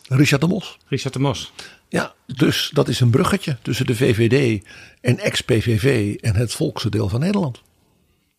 [0.08, 0.78] Richard de Mos.
[0.86, 1.52] Richard de Mos.
[1.88, 4.64] Ja, dus dat is een bruggetje tussen de VVD
[5.00, 7.62] en ex-PVV en het volkse deel van Nederland.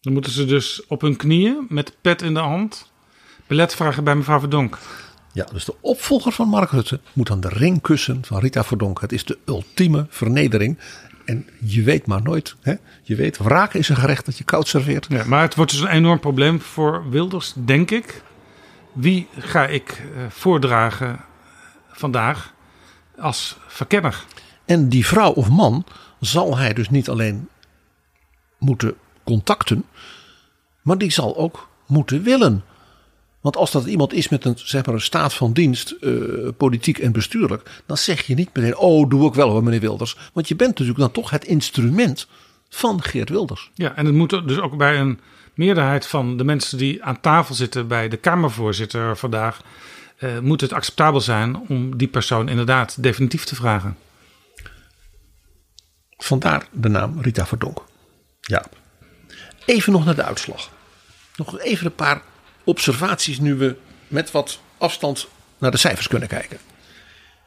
[0.01, 2.91] Dan moeten ze dus op hun knieën met pet in de hand
[3.47, 4.77] belet vragen bij mevrouw Verdonk.
[5.33, 9.01] Ja, dus de opvolger van Mark Rutte moet aan de ring kussen van Rita Verdonk.
[9.01, 10.77] Het is de ultieme vernedering.
[11.25, 12.55] En je weet maar nooit.
[12.61, 12.73] Hè?
[13.01, 15.05] Je weet, wraak is een gerecht dat je koud serveert.
[15.09, 18.21] Ja, maar het wordt dus een enorm probleem voor Wilders, denk ik.
[18.93, 21.19] Wie ga ik eh, voordragen
[21.99, 22.53] vandaag
[23.17, 24.25] als verkenner?
[24.65, 25.85] En die vrouw of man
[26.19, 27.49] zal hij dus niet alleen
[28.57, 29.85] moeten contacten,
[30.81, 32.63] maar die zal ook moeten willen.
[33.41, 36.11] Want als dat iemand is met een, zeg maar een staat van dienst, eh,
[36.57, 40.17] politiek en bestuurlijk, dan zeg je niet meteen, oh doe ik wel hoor meneer Wilders.
[40.33, 42.27] Want je bent natuurlijk dan toch het instrument
[42.69, 43.71] van Geert Wilders.
[43.73, 45.19] Ja, en het moet dus ook bij een
[45.53, 49.61] meerderheid van de mensen die aan tafel zitten bij de Kamervoorzitter vandaag,
[50.17, 53.97] eh, moet het acceptabel zijn om die persoon inderdaad definitief te vragen.
[56.17, 57.83] Vandaar de naam Rita Verdonk.
[58.41, 58.65] Ja.
[59.65, 60.69] Even nog naar de uitslag.
[61.35, 62.21] Nog even een paar
[62.63, 63.77] observaties nu we
[64.07, 65.27] met wat afstand
[65.57, 66.57] naar de cijfers kunnen kijken.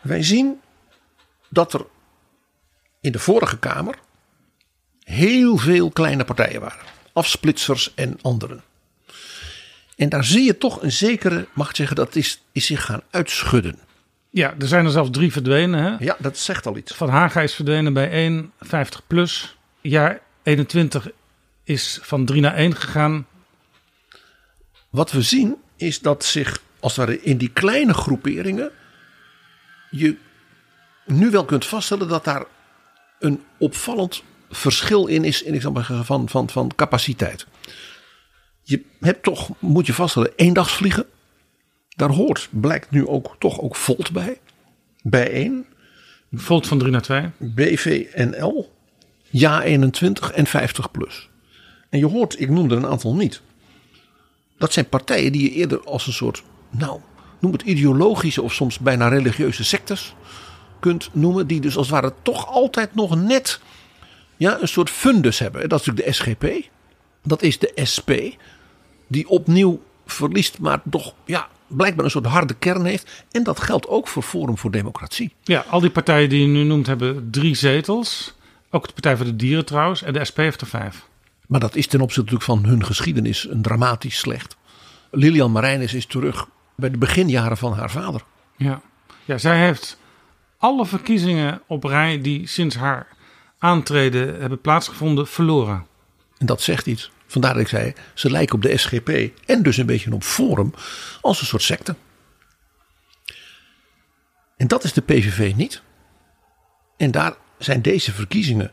[0.00, 0.60] Wij zien
[1.48, 1.86] dat er
[3.00, 3.98] in de vorige Kamer
[5.02, 6.84] heel veel kleine partijen waren.
[7.12, 8.62] Afsplitsers en anderen.
[10.00, 13.02] En daar zie je toch een zekere, mag ik zeggen, dat is, is zich gaan
[13.10, 13.78] uitschudden.
[14.30, 15.82] Ja, er zijn er zelfs drie verdwenen.
[15.82, 16.04] Hè?
[16.04, 16.94] Ja, dat zegt al iets.
[16.94, 19.56] Van Haga is verdwenen bij 1, 50 plus.
[19.80, 21.10] Jaar 21
[21.64, 23.26] is van 3 naar 1 gegaan.
[24.90, 28.70] Wat we zien is dat zich als het ware in die kleine groeperingen
[29.90, 30.16] je
[31.06, 32.44] nu wel kunt vaststellen dat daar
[33.18, 37.46] een opvallend verschil in is in ik zal maar zeggen, van, van, van capaciteit.
[38.70, 41.06] Je hebt toch, moet je vaststellen, eendagsvliegen.
[41.88, 44.40] Daar hoort, blijkt nu ook toch ook Volt bij.
[45.02, 45.66] Bij 1.
[46.32, 47.30] Volt van 3 naar 2.
[47.38, 48.72] BVNL.
[49.30, 51.28] Ja 21 en 50 plus.
[51.88, 53.40] En je hoort, ik noemde een aantal niet.
[54.58, 57.00] Dat zijn partijen die je eerder als een soort, nou,
[57.40, 60.14] noem het ideologische of soms bijna religieuze sectes
[60.80, 61.46] kunt noemen.
[61.46, 63.60] Die dus als het ware toch altijd nog net
[64.36, 65.68] ja, een soort fundus hebben.
[65.68, 66.68] Dat is natuurlijk de SGP.
[67.22, 68.10] Dat is de SP.
[69.10, 73.24] Die opnieuw verliest, maar toch ja, blijkbaar een soort harde kern heeft.
[73.30, 75.34] En dat geldt ook voor Forum voor Democratie.
[75.42, 78.34] Ja, al die partijen die je nu noemt hebben drie zetels.
[78.70, 80.02] Ook de Partij voor de Dieren trouwens.
[80.02, 81.08] En de SP heeft er vijf.
[81.46, 84.56] Maar dat is ten opzichte natuurlijk van hun geschiedenis een dramatisch slecht.
[85.10, 88.22] Lilian Marijnis is terug bij de beginjaren van haar vader.
[88.56, 88.80] Ja.
[89.24, 89.98] ja, zij heeft
[90.58, 93.06] alle verkiezingen op rij die sinds haar
[93.58, 95.86] aantreden hebben plaatsgevonden verloren.
[96.38, 97.10] En dat zegt iets.
[97.30, 99.08] Vandaar dat ik zei, ze lijken op de SGP
[99.46, 100.74] en dus een beetje op Forum
[101.20, 101.94] als een soort secte.
[104.56, 105.82] En dat is de PVV niet.
[106.96, 108.72] En daar zijn deze verkiezingen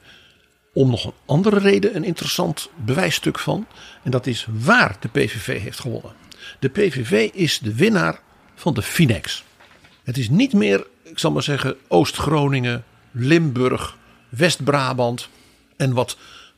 [0.73, 3.67] om nog een andere reden een interessant bewijsstuk van.
[4.03, 6.13] En dat is waar de PVV heeft gewonnen.
[6.59, 8.19] De PVV is de winnaar
[8.55, 9.43] van de Finex.
[10.03, 13.97] Het is niet meer, ik zal maar zeggen, Oost-Groningen, Limburg,
[14.29, 15.29] West-Brabant
[15.75, 16.17] en wat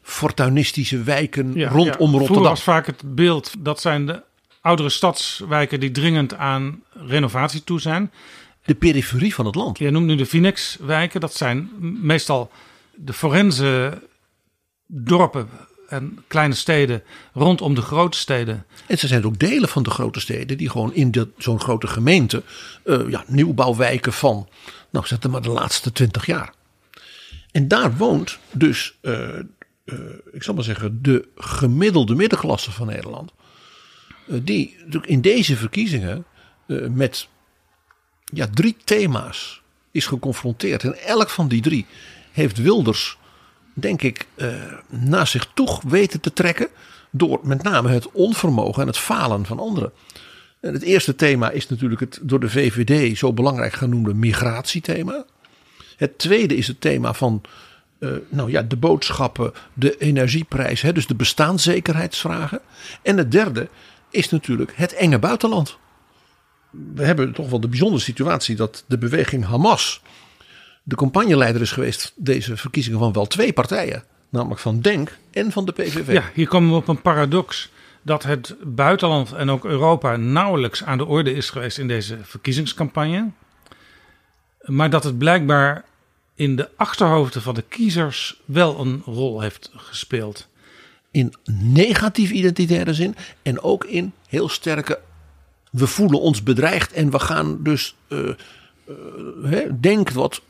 [0.10, 1.94] fortuinistische wijken Ja, rondom ja.
[1.94, 2.44] Vroeger Rotterdam.
[2.44, 4.22] was vaak het beeld dat zijn de
[4.62, 8.12] oudere stadswijken die dringend aan renovatie toe zijn.
[8.66, 9.78] De periferie van het land.
[9.78, 11.20] Je noemt nu de Phoenix-wijken.
[11.20, 11.70] Dat zijn
[12.02, 12.52] meestal
[12.96, 14.02] de forense
[14.86, 15.50] dorpen
[15.88, 18.66] en kleine steden rondom de grote steden.
[18.88, 22.44] En ze zijn ook delen van de grote steden die gewoon in zo'n grote gemeente
[22.84, 24.48] eh, ja, nieuwbouwwijken van,
[24.90, 26.54] nou zet er maar de laatste twintig jaar.
[27.52, 29.30] En daar woont dus, eh,
[30.32, 33.32] ik zal maar zeggen, de gemiddelde middenklasse van Nederland.
[34.28, 36.26] eh, die in deze verkiezingen
[36.68, 37.28] eh, met
[38.24, 40.84] ja, drie thema's is geconfronteerd.
[40.84, 41.86] En elk van die drie
[42.32, 43.18] heeft Wilders,
[43.74, 44.54] denk ik, eh,
[44.88, 46.68] naar zich toe weten te trekken.
[47.12, 49.92] Door met name het onvermogen en het falen van anderen.
[50.60, 55.26] En het eerste thema is natuurlijk het door de VVD zo belangrijk genoemde migratiethema.
[55.98, 57.42] Het tweede is het thema van
[58.00, 62.60] eh, nou ja, de boodschappen, de energieprijs, hè, dus de bestaanszekerheidsvragen.
[63.02, 63.68] En het derde
[64.10, 65.78] is natuurlijk het enge buitenland.
[66.70, 70.02] We hebben toch wel de bijzondere situatie dat de beweging Hamas
[70.90, 74.04] de campagneleider is geweest deze verkiezingen van wel twee partijen.
[74.30, 76.14] Namelijk van Denk en van de PVV.
[76.14, 77.72] Ja, hier komen we op een paradox.
[78.02, 83.30] Dat het buitenland en ook Europa nauwelijks aan de orde is geweest in deze verkiezingscampagne.
[84.62, 85.86] Maar dat het blijkbaar
[86.40, 90.48] in de achterhoofden van de kiezers wel een rol heeft gespeeld.
[91.12, 95.00] In negatief identitaire zin en ook in heel sterke.
[95.72, 97.96] We voelen ons bedreigd en we gaan dus.
[99.44, 100.42] hè, denk wat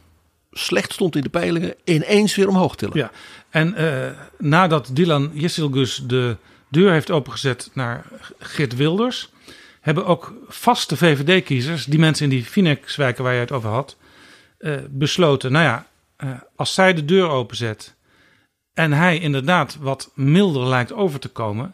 [0.51, 2.97] slecht stond in de peilingen ineens weer omhoog tillen.
[2.97, 3.11] Ja,
[3.49, 8.05] en eh, nadat Dylan Jessilgus de deur heeft opengezet naar
[8.39, 9.29] Geert Wilders,
[9.81, 13.97] hebben ook vaste VVD-kiezers, die mensen in die Phoenix-wijken waar je het over had,
[14.59, 17.95] eh, besloten, nou ja, eh, als zij de deur openzet
[18.73, 21.73] en hij inderdaad wat milder lijkt over te komen,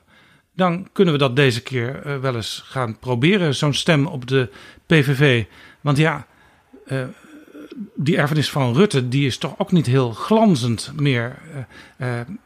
[0.53, 4.49] dan kunnen we dat deze keer eh, wel eens gaan proberen, zo'n stem op de
[4.85, 5.45] PVV.
[5.81, 6.27] Want ja,
[7.95, 11.39] die erfenis van Rutte, die is toch ook niet heel glanzend meer.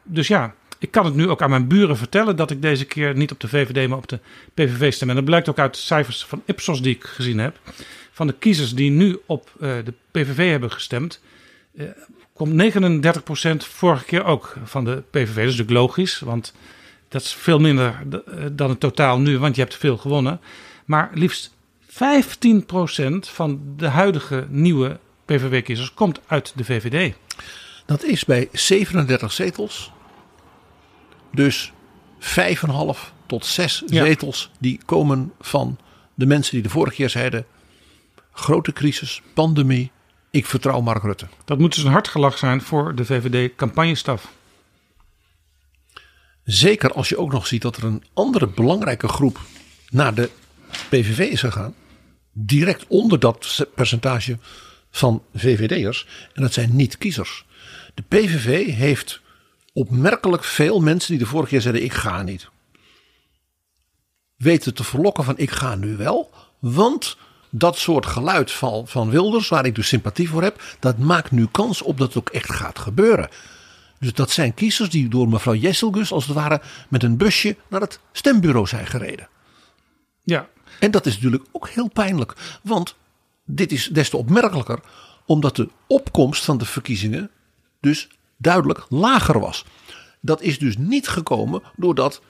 [0.03, 3.15] Dus ja, ik kan het nu ook aan mijn buren vertellen dat ik deze keer
[3.15, 4.19] niet op de VVD, maar op de
[4.53, 5.09] PVV stem.
[5.09, 7.59] En dat blijkt ook uit cijfers van Ipsos die ik gezien heb.
[8.19, 11.21] Van de kiezers die nu op eh, de PVV hebben gestemd,
[11.75, 11.85] eh,
[12.33, 15.35] komt 39% vorige keer ook van de PVV.
[15.35, 16.53] Dat is natuurlijk logisch, want
[17.07, 20.39] dat is veel minder eh, dan het totaal nu, want je hebt veel gewonnen.
[20.85, 21.55] Maar liefst
[21.87, 27.15] 15% van de huidige nieuwe PVV-kiezers komt uit de VVD.
[27.85, 29.91] Dat is bij 37 zetels.
[31.31, 31.71] Dus
[32.19, 34.05] 5,5 tot 6 Ja.
[34.05, 35.77] zetels die komen van
[36.13, 37.45] de mensen die de vorige keer zeiden:
[38.39, 39.91] grote crisis, pandemie,
[40.31, 41.27] ik vertrouw Mark Rutte.
[41.45, 44.31] Dat moet dus een hard gelach zijn voor de VVD-campagnestaf.
[46.43, 49.39] Zeker als je ook nog ziet dat er een andere belangrijke groep
[49.89, 50.29] naar de
[50.89, 51.75] PVV is gegaan.
[52.31, 54.37] Direct onder dat percentage
[54.91, 56.07] van VVD'ers.
[56.33, 57.45] En dat zijn niet-kiezers.
[57.93, 59.21] De PVV heeft
[59.73, 62.49] opmerkelijk veel mensen die de vorige keer zeiden: ik ga niet.
[64.35, 66.33] Weten te verlokken van: ik ga nu wel.
[66.59, 67.17] Want
[67.49, 71.47] dat soort geluid van, van Wilders, waar ik dus sympathie voor heb, dat maakt nu
[71.51, 73.29] kans op dat het ook echt gaat gebeuren.
[73.99, 77.81] Dus dat zijn kiezers die door mevrouw Jesselgus als het ware met een busje naar
[77.81, 79.27] het stembureau zijn gereden.
[80.23, 80.47] Ja,
[80.79, 82.33] En dat is natuurlijk ook heel pijnlijk.
[82.63, 82.95] Want
[83.45, 84.79] dit is des te opmerkelijker
[85.25, 87.29] omdat de opkomst van de verkiezingen
[87.79, 89.65] dus duidelijk lager was.
[90.21, 92.21] Dat is dus niet gekomen doordat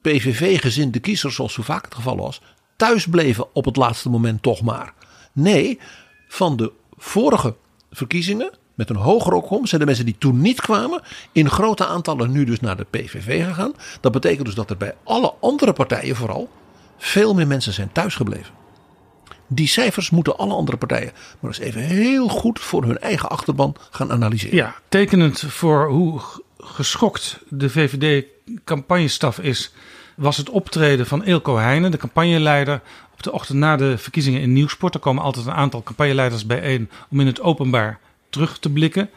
[0.00, 2.40] PVV-gezinde kiezers, zoals zo vaak het geval was,
[2.76, 4.94] thuis bleven op het laatste moment toch maar.
[5.32, 5.80] Nee,
[6.28, 7.54] van de vorige
[7.90, 12.30] verkiezingen met een hogere opkomst zijn de mensen die toen niet kwamen in grote aantallen
[12.30, 13.74] nu dus naar de PVV gegaan.
[14.00, 16.48] Dat betekent dus dat er bij alle andere partijen vooral
[16.98, 18.54] veel meer mensen zijn thuisgebleven.
[19.46, 23.76] Die cijfers moeten alle andere partijen maar eens even heel goed voor hun eigen achterban
[23.90, 24.56] gaan analyseren.
[24.56, 26.20] ja, tekenend voor hoe
[26.58, 29.72] geschokt de VVD-campagnestaf is,
[30.16, 32.80] was het optreden van Ilko Heijnen, de campagneleider,
[33.12, 34.94] op de ochtend na de verkiezingen in Nieuwsport.
[34.94, 38.00] Er komen altijd een aantal campagneleiders bijeen om in het openbaar
[38.30, 39.10] terug te blikken.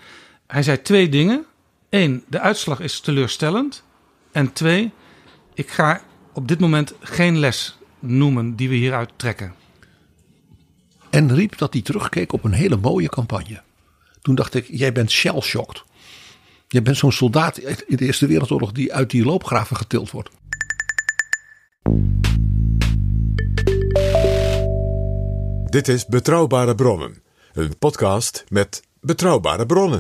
[0.47, 1.45] Hij zei twee dingen.
[1.89, 3.84] Eén, de uitslag is teleurstellend.
[4.32, 4.91] En twee,
[5.54, 6.02] ik ga
[6.34, 9.54] op dit moment geen les noemen die we hieruit trekken.
[11.10, 13.62] En riep dat hij terugkeek op een hele mooie campagne.
[14.22, 15.84] Toen dacht ik, jij bent shell-shocked.
[16.68, 20.30] Je bent zo'n soldaat in de Eerste Wereldoorlog die uit die loopgraven getild wordt.
[25.66, 27.22] Dit is Betrouwbare Bronnen,
[27.54, 30.00] een podcast met betrouwbare bronnen.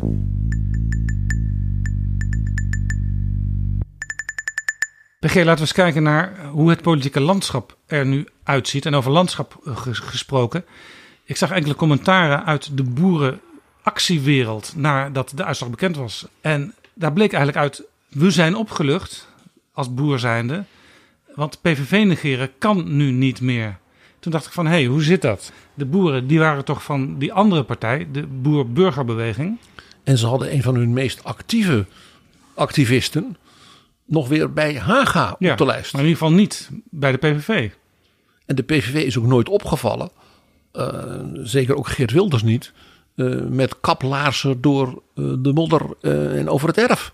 [5.19, 8.85] PG, laten we eens kijken naar hoe het politieke landschap er nu uitziet.
[8.85, 10.65] En over landschap eh, ges- gesproken.
[11.23, 16.27] Ik zag enkele commentaren uit de boerenactiewereld nadat de uitslag bekend was.
[16.41, 19.27] En daar bleek eigenlijk uit, we zijn opgelucht
[19.73, 20.63] als boer zijnde.
[21.35, 23.77] Want PVV negeren kan nu niet meer.
[24.19, 25.51] Toen dacht ik van, hé, hey, hoe zit dat?
[25.73, 29.57] De boeren, die waren toch van die andere partij, de boer-burgerbeweging.
[30.03, 31.85] En ze hadden een van hun meest actieve
[32.53, 33.37] activisten
[34.05, 35.93] nog weer bij Haga Ja, op de lijst.
[35.93, 37.69] Maar in ieder geval niet bij de PVV.
[38.45, 40.09] En de PVV is ook nooit opgevallen,
[40.71, 42.73] eh, zeker ook Geert Wilders niet,
[43.15, 45.81] eh, met kaplaarzen door eh, de modder
[46.35, 47.13] en over het erf.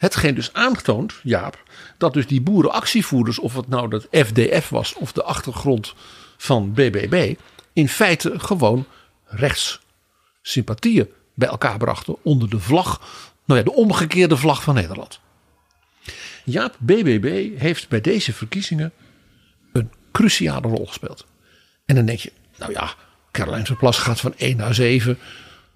[0.00, 1.62] Hetgeen dus aantoont, Jaap,
[1.98, 5.94] dat dus die boerenactievoerders, of het nou dat FDF was of de achtergrond
[6.36, 7.34] van BBB,
[7.72, 8.86] in feite gewoon
[9.24, 13.00] rechtssympathieën bij elkaar brachten onder de vlag,
[13.44, 15.20] nou ja, de omgekeerde vlag van Nederland.
[16.44, 18.92] Jaap, BBB heeft bij deze verkiezingen
[19.72, 21.26] een cruciale rol gespeeld.
[21.86, 22.94] En dan denk je, nou ja,
[23.30, 25.18] Caroline van Plas gaat van 1 naar 7.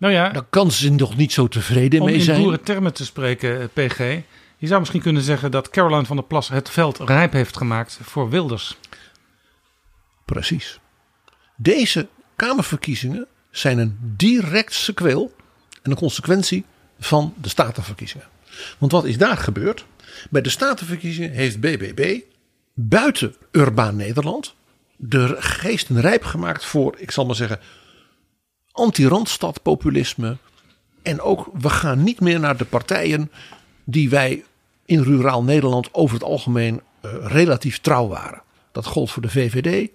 [0.04, 2.42] Nou ja, Daar kan ze nog niet zo tevreden Om mee in zijn.
[2.42, 3.98] boerentermen te spreken, eh, PG.
[4.56, 7.98] Je zou misschien kunnen zeggen dat Caroline van der Plas het veld rijp heeft gemaakt
[8.02, 8.76] voor Wilders.
[10.24, 10.80] Precies.
[11.56, 15.34] Deze Kamerverkiezingen zijn een direct sequel
[15.82, 16.64] en een consequentie
[16.98, 18.26] van de Statenverkiezingen.
[18.78, 19.84] Want wat is daar gebeurd?
[20.30, 22.20] Bij de Statenverkiezingen heeft BBB
[22.74, 24.54] buiten urbaan Nederland
[24.96, 27.60] de geesten rijp gemaakt voor, ik zal maar zeggen,
[28.74, 30.36] anti-randstad populisme.
[31.02, 33.30] En ook, we gaan niet meer naar de partijen
[33.84, 34.44] die wij
[34.84, 38.42] in ruraal Nederland over het algemeen eh, relatief trouw waren.
[38.72, 39.90] Dat gold voor de VVD,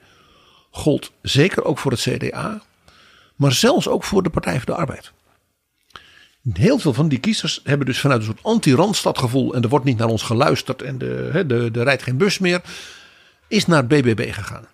[0.71, 2.61] gold zeker ook voor het CDA,
[3.35, 5.11] maar zelfs ook voor de Partij voor de Arbeid.
[6.53, 9.97] Heel veel van die kiezers hebben dus vanuit een soort anti-randstadgevoel en er wordt niet
[9.97, 12.61] naar ons geluisterd en de, de, de rijdt geen bus meer,
[13.47, 14.67] is naar BBB gegaan.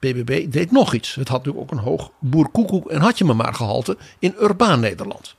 [0.00, 1.14] BBB deed nog iets.
[1.14, 4.80] Het had natuurlijk ook een hoog boerkoekoek en had je me maar gehalte in urbaan
[4.80, 5.34] Nederland.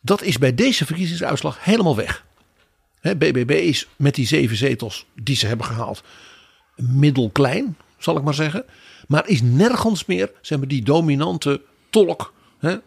[0.00, 2.24] Dat is bij deze verkiezingsuitslag helemaal weg.
[3.00, 6.02] Hè, BBB is met die zeven zetels die ze hebben gehaald
[6.76, 8.64] middelklein, zal ik maar zeggen.
[9.08, 12.32] Maar is nergens meer zeg maar, die dominante tolk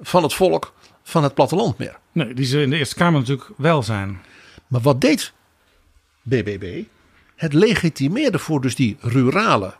[0.01, 1.99] van het volk van het platteland meer.
[2.11, 4.21] Nee, die ze in de Eerste Kamer natuurlijk wel zijn.
[4.67, 5.33] Maar wat deed
[6.21, 6.83] BBB?
[7.39, 9.73] Het legitimeerde voor dus die rurale,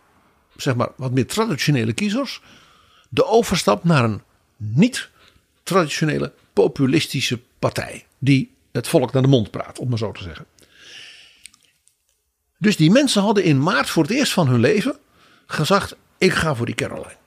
[0.56, 2.42] zeg maar wat meer traditionele kiezers,
[3.10, 4.22] de overstap naar een
[4.58, 5.10] niet
[5.64, 8.06] traditionele populistische partij.
[8.18, 10.46] Die het volk naar de mond praat, om maar zo te zeggen.
[12.58, 14.98] Dus die mensen hadden in maart voor het eerst van hun leven
[15.46, 17.18] gezegd: Ik ga voor die Caroline.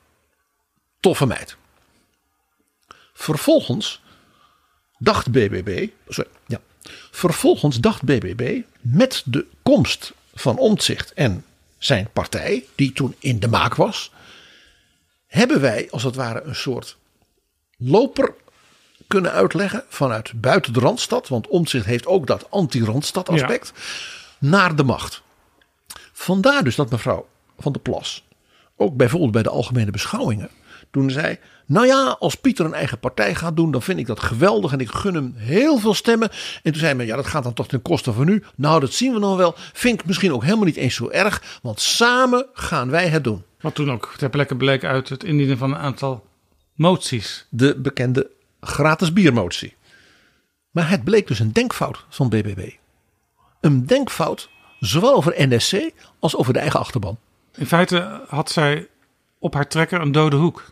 [1.00, 1.56] Toffe meid.
[3.12, 4.02] Vervolgens
[4.98, 5.88] dacht BBB.
[6.08, 6.60] Sorry, ja.
[7.10, 11.44] Vervolgens dacht BBB met de komst van Omtzigt en
[11.78, 14.12] zijn partij, die toen in de maak was,
[15.26, 16.96] hebben wij als het ware een soort
[17.76, 18.34] loper
[19.06, 23.72] kunnen uitleggen vanuit buiten de Randstad, want Omtzigt heeft ook dat anti-Randstad aspect,
[24.38, 25.22] naar de macht.
[26.12, 27.28] Vandaar dus dat mevrouw
[27.58, 28.24] van der Plas,
[28.76, 30.50] ook bijvoorbeeld bij de algemene beschouwingen,
[30.90, 31.38] toen zei,
[31.72, 34.80] nou ja, als Pieter een eigen partij gaat doen, dan vind ik dat geweldig en
[34.80, 36.30] ik gun hem heel veel stemmen.
[36.62, 38.42] En toen zei men, ja, dat gaat dan toch ten koste van u.
[38.54, 39.54] Nou, dat zien we nog wel.
[39.56, 43.44] Vind ik misschien ook helemaal niet eens zo erg, want samen gaan wij het doen.
[43.60, 46.26] Wat toen ook ter plekke bleek uit het indienen van een aantal
[46.74, 47.46] moties.
[47.48, 49.74] De bekende gratis biermotie.
[50.70, 52.70] Maar het bleek dus een denkfout van BBB.
[53.60, 54.48] Een denkfout
[54.80, 57.18] zowel over NSC als over de eigen achterban.
[57.54, 58.88] In feite had zij
[59.38, 60.71] op haar trekker een dode hoek.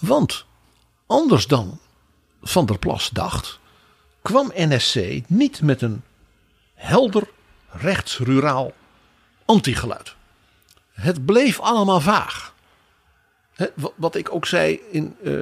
[0.00, 0.44] Want
[1.06, 1.78] anders dan
[2.42, 3.58] Van der Plas dacht,
[4.22, 6.02] kwam NSC niet met een
[6.74, 7.28] helder
[7.70, 8.72] rechtsruraal
[9.44, 10.14] antigeluid.
[10.92, 12.54] Het bleef allemaal vaag.
[13.96, 15.32] Wat ik ook zei in eh,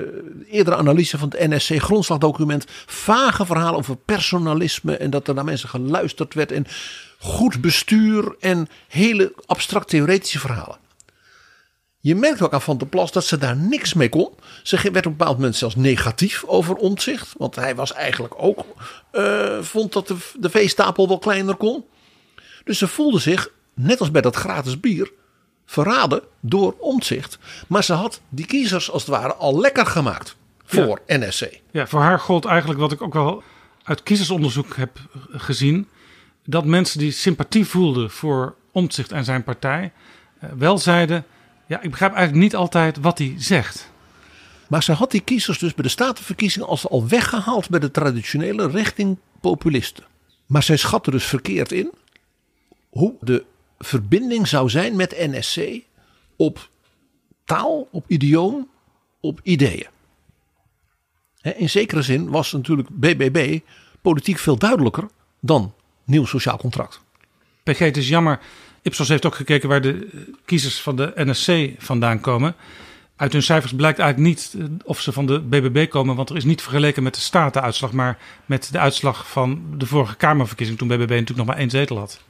[0.51, 2.65] eerdere analyse van het NSC grondslagdocument.
[2.87, 6.53] Vage verhalen over personalisme en dat er naar mensen geluisterd werd.
[6.53, 6.67] En
[7.19, 10.79] goed bestuur en hele abstract theoretische verhalen.
[12.01, 14.31] Je merkt ook aan Van der Plas dat ze daar niks mee kon.
[14.63, 17.35] Ze werd op een bepaald moment zelfs negatief over omzicht.
[17.39, 18.65] Want hij was eigenlijk ook,
[19.11, 21.85] eh, vond dat de, de veestapel wel kleiner kon.
[22.65, 25.13] Dus ze voelde zich, net als bij dat gratis bier,
[25.67, 27.39] verraden door omzicht.
[27.69, 31.61] Maar ze had die kiezers als het ware al lekker gemaakt voor NSC.
[31.71, 33.43] Ja, voor haar gold eigenlijk wat ik ook wel
[33.83, 34.99] uit kiezersonderzoek heb
[35.31, 35.89] gezien.
[36.45, 39.93] Dat mensen die sympathie voelden voor Omtzigt en zijn partij
[40.39, 41.25] eh, wel zeiden...
[41.69, 43.91] ja, ik begrijp eigenlijk niet altijd wat hij zegt.
[44.69, 48.69] Maar ze had die kiezers dus bij de statenverkiezingen als al weggehaald bij de traditionele
[48.69, 50.05] richting populisten.
[50.47, 51.91] Maar zij schatte dus verkeerd in
[52.89, 53.45] hoe de
[53.79, 55.81] verbinding zou zijn met NSC
[56.37, 56.71] op
[57.45, 58.69] taal, op idioom,
[59.21, 59.87] op ideeën.
[61.41, 63.61] In zekere zin was natuurlijk BBB
[64.01, 65.09] politiek veel duidelijker
[65.41, 67.01] dan nieuw sociaal contract.
[67.63, 68.41] PG, het is jammer.
[68.89, 70.09] Ipsos heeft ook gekeken waar de
[70.45, 72.55] kiezers van de NSC vandaan komen.
[73.17, 76.37] Uit hun cijfers blijkt eigenlijk niet eh, of ze van de BBB komen, want er
[76.37, 80.89] is niet vergeleken met de statenuitslag, maar met de uitslag van de vorige Kamerverkiezing toen
[80.89, 82.21] BBB natuurlijk nog maar één zetel had.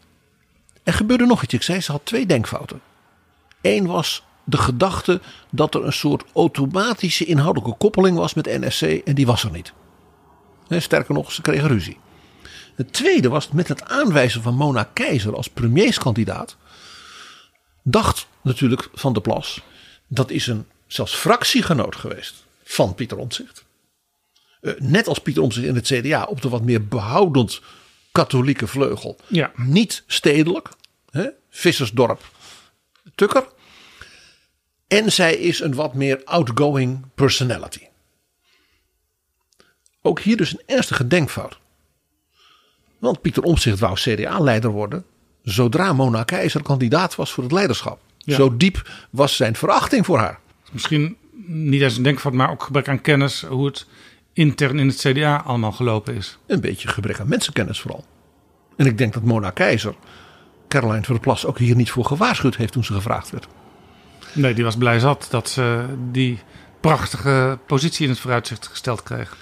[0.82, 1.54] Er gebeurde nog iets.
[1.54, 2.80] Ik zei, ze had twee denkfouten.
[3.60, 9.14] Eén was de gedachte dat er een soort automatische inhoudelijke koppeling was met NSC en
[9.14, 9.72] die was er niet.
[10.68, 11.98] Sterker nog, ze kregen ruzie.
[12.78, 16.56] Het tweede was met het aanwijzen van Mona Keizer als premierskandidaat.
[17.82, 19.62] Dacht natuurlijk Van der Plas,
[20.06, 23.64] dat is een zelfs fractiegenoot geweest van Pieter Omtzigt.
[24.60, 27.60] Eh, net als Pieter Omtzigt in het CDA op de wat meer behoudend
[28.12, 29.16] katholieke vleugel.
[29.26, 29.52] Ja.
[29.56, 30.68] Niet stedelijk,
[31.10, 31.28] hè?
[31.50, 32.30] Vissersdorp,
[33.14, 33.48] Tukker.
[34.86, 37.86] En zij is een wat meer outgoing personality.
[40.02, 41.58] Ook hier dus een ernstige denkfout.
[42.98, 45.04] Want Pieter Omtzigt wou CDA-leider worden
[45.42, 48.00] zodra Mona Keizer kandidaat was voor het leiderschap.
[48.18, 50.38] Zo diep was zijn verachting voor haar.
[50.72, 53.86] Misschien niet eens een denkfout, maar ook gebrek aan kennis hoe het
[54.32, 56.38] intern in het CDA allemaal gelopen is.
[56.46, 58.04] Een beetje gebrek aan mensenkennis vooral.
[58.76, 59.94] En ik denk dat Mona Keizer
[60.68, 63.46] Caroline van der Plas ook hier niet voor gewaarschuwd heeft toen ze gevraagd werd.
[64.32, 66.38] Nee, die was blij zat dat ze die
[66.80, 69.36] prachtige positie in het vooruitzicht gesteld kreeg.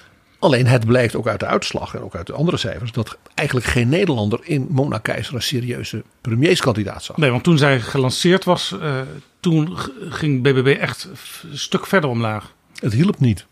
[0.46, 3.66] Alleen het blijkt ook uit de uitslag en ook uit de andere cijfers dat eigenlijk
[3.68, 7.16] geen Nederlander in Mona Keizer een serieuze premierskandidaat zag.
[7.16, 9.00] Nee, want toen zij gelanceerd was, uh,
[9.40, 9.76] toen
[10.08, 11.08] ging BBB echt
[11.50, 12.52] een stuk verder omlaag.
[12.74, 13.46] Het hielp niet,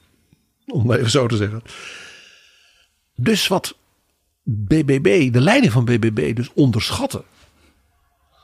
[0.67, 1.63] om even zo te zeggen.
[3.15, 3.77] Dus wat
[4.43, 7.25] BBB, de leiding van BBB, dus onderschatte,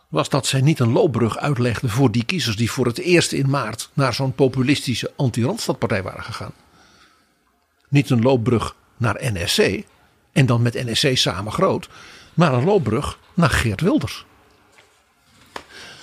[0.08, 3.50] was dat zij niet een loopbrug uitlegde voor die kiezers die voor het eerst in
[3.50, 6.52] maart naar zo'n populistische anti-Randstadpartij waren gegaan.
[7.90, 9.82] Niet een loopbrug naar NSC
[10.32, 11.88] en dan met NSC samen groot,
[12.34, 14.24] maar een loopbrug naar Geert Wilders.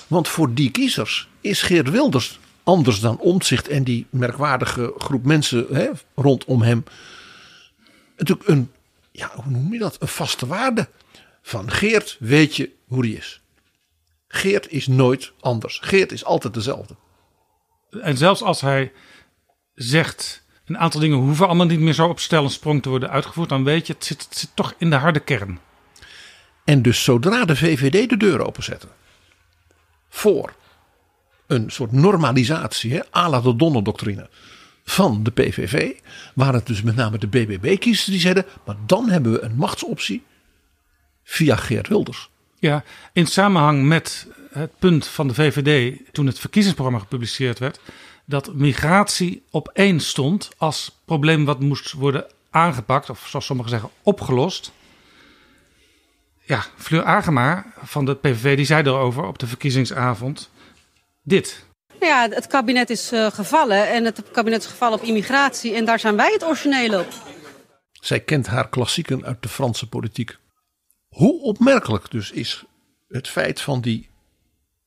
[0.08, 5.66] Want voor die kiezers is Geert Wilders anders dan Omtzigt en die merkwaardige groep mensen
[5.72, 6.84] hè, rondom hem.
[8.18, 8.72] Natuurlijk een,
[9.12, 10.02] ja, hoe noem je dat?
[10.02, 10.90] Een vaste waarde.
[11.42, 13.42] Van Geert weet je hoe die is.
[14.28, 15.80] Geert is nooit anders.
[15.84, 16.96] Geert is altijd dezelfde.
[18.02, 18.92] En zelfs als hij
[19.74, 23.10] zegt een aantal dingen hoeven allemaal niet meer zo op stel en sprong te worden
[23.10, 25.60] uitgevoerd, dan weet je, het zit, het zit toch in de harde kern.
[26.64, 28.88] En dus zodra de VVD de deur openzette
[30.10, 30.54] voor
[31.48, 34.30] een soort normalisatie, hè, à la de Donner-doctrine
[34.84, 35.92] van de PVV,
[36.36, 40.24] waren het dus met name de BBB-kiezers die zeiden, maar dan hebben we een machtsoptie
[41.24, 42.30] via Geert Wilders.
[42.60, 47.80] Ja, in samenhang met het punt van de VVD toen het verkiezingsprogramma gepubliceerd werd,
[48.28, 53.90] dat migratie op één stond als probleem wat moest worden aangepakt, of zoals sommigen zeggen,
[54.04, 54.72] opgelost.
[56.44, 60.50] Ja, Fleur Agema van de PVV die zei erover op de verkiezingsavond
[61.24, 61.66] dit.
[62.00, 66.00] Ja, het kabinet is uh, gevallen en het kabinet is gevallen op immigratie en daar
[66.00, 67.08] zijn wij het origineel op.
[67.92, 70.38] Zij kent haar klassieken uit de Franse politiek.
[71.08, 72.64] Hoe opmerkelijk dus is
[73.08, 74.10] het feit van die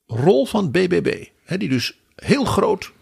[0.06, 2.92] rol van BBB, hè, die dus heel groot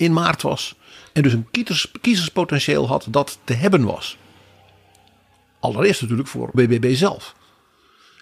[0.00, 0.74] in maart was.
[1.12, 4.16] En dus een kiezers, kiezerspotentieel had dat te hebben was.
[5.60, 7.34] Allereerst natuurlijk voor BBB zelf.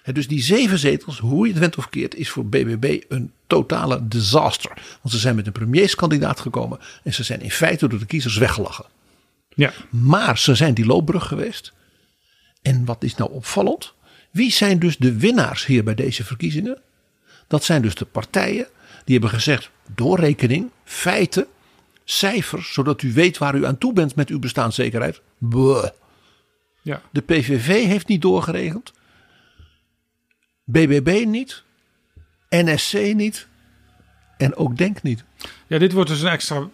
[0.03, 4.07] dus die zeven zetels, hoe je het went of keert, is voor BBB een totale
[4.07, 4.71] disaster.
[5.01, 8.37] Want ze zijn met een premierskandidaat gekomen en ze zijn in feite door de kiezers
[8.37, 8.85] weggelachen.
[9.55, 9.73] Ja.
[9.89, 11.73] Maar ze zijn die loopbrug geweest.
[12.61, 13.93] En wat is nou opvallend?
[14.31, 16.81] Wie zijn dus de winnaars hier bij deze verkiezingen?
[17.47, 18.67] Dat zijn dus de partijen
[19.05, 21.47] die hebben gezegd: doorrekening, feiten,
[22.11, 25.21] cijfers, zodat u weet waar u aan toe bent met uw bestaanszekerheid.
[26.81, 27.01] Ja.
[27.11, 28.93] De PVV heeft niet doorgeregeld.
[30.63, 31.63] BBB niet.
[32.49, 33.47] NSC niet.
[34.37, 35.23] En ook Denk niet.
[35.67, 36.69] Ja, dit wordt dus een extra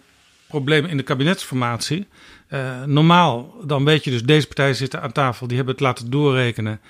[0.48, 2.06] probleem in de kabinetsformatie.
[2.48, 6.10] Uh, normaal, dan weet je dus, deze partijen zitten aan tafel, die hebben het laten
[6.10, 6.80] doorrekenen.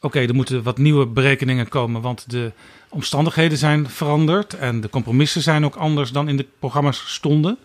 [0.00, 2.52] oké, er moeten wat nieuwe berekeningen komen, want de
[2.88, 7.58] omstandigheden zijn veranderd en de compromissen zijn ook anders dan in de programma's stonden.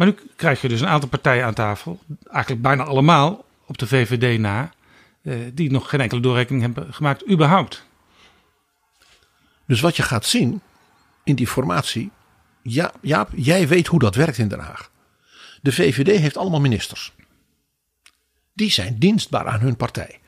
[0.00, 1.98] Maar nu krijg je dus een aantal partijen aan tafel,
[2.30, 4.70] eigenlijk bijna allemaal op de VVD na,
[5.22, 7.86] eh, die nog geen enkele doorrekening hebben gemaakt, überhaupt.
[9.66, 10.60] Dus wat je gaat zien
[11.24, 12.10] in die formatie.
[12.62, 14.90] Ja, Jaap, jij weet hoe dat werkt in Den Haag.
[15.62, 17.12] De VVD heeft allemaal ministers.
[18.52, 20.18] Die zijn dienstbaar aan hun partij.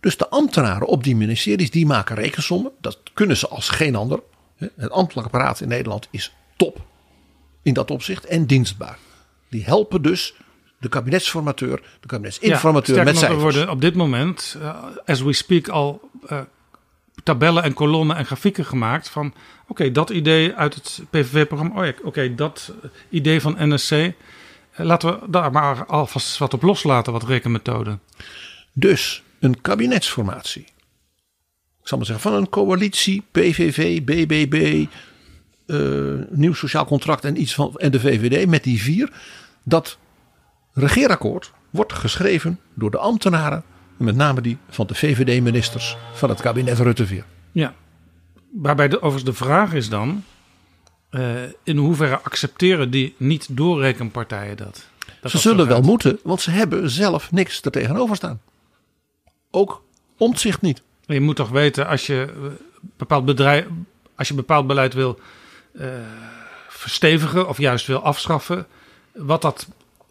[0.00, 2.72] Dus de ambtenaren op die ministeries die maken rekensommen.
[2.80, 4.22] Dat kunnen ze als geen ander.
[4.56, 6.86] Het ambtelijk apparaat in Nederland is top
[7.62, 8.98] in dat opzicht en dienstbaar.
[9.48, 10.34] Die helpen dus
[10.78, 13.36] de kabinetsformateur, de kabinetsinformateur ja, met cijfers.
[13.36, 16.40] Er worden op dit moment, uh, as we speak, al uh,
[17.22, 19.34] tabellen en kolommen en grafieken gemaakt van...
[19.68, 22.72] oké, dat idee uit het PVV-programma, oh ja, oké, dat
[23.08, 23.90] idee van NSC...
[23.90, 24.10] Uh,
[24.76, 28.00] laten we daar maar alvast wat op loslaten, wat rekenmethoden.
[28.72, 30.62] Dus een kabinetsformatie.
[31.80, 34.86] Ik zal maar zeggen, van een coalitie, PVV, BBB,
[35.66, 39.12] uh, nieuw sociaal contract en iets van en de VVD met die vier.
[39.62, 39.98] Dat
[40.72, 43.64] regeerakkoord wordt geschreven door de ambtenaren,
[43.96, 47.24] met name die van de VVD-ministers van het kabinet Rutte 4.
[47.52, 47.74] Ja,
[48.52, 50.24] waarbij de, overigens de vraag is dan,
[51.10, 54.88] uh, in hoeverre accepteren die niet doorrekenpartijen dat?
[55.20, 58.40] dat ze zullen wel moeten, want ze hebben zelf niks er tegenover staan.
[59.50, 59.82] Ook
[60.16, 60.82] omzicht niet.
[61.06, 62.32] Je moet toch weten, als je
[62.96, 63.66] bepaald bedrijf,
[64.16, 65.20] als je bepaald beleid wil
[66.68, 68.66] verstevigen of juist wil afschaffen,
[69.12, 69.66] wat dat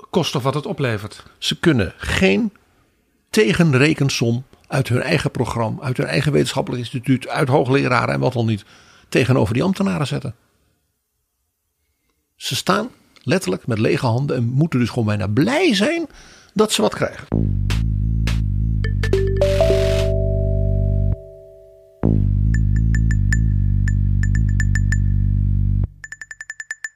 [0.10, 1.24] kost of wat het oplevert.
[1.38, 2.54] Ze kunnen geen
[3.30, 8.46] tegenrekensom uit hun eigen programma, uit hun eigen wetenschappelijk instituut, uit hoogleraren en wat al
[8.46, 8.66] niet,
[9.10, 10.36] tegenover die ambtenaren zetten.
[12.36, 12.90] Ze staan
[13.24, 16.08] letterlijk met lege handen en moeten dus gewoon bijna blij zijn
[16.54, 17.28] dat ze wat krijgen.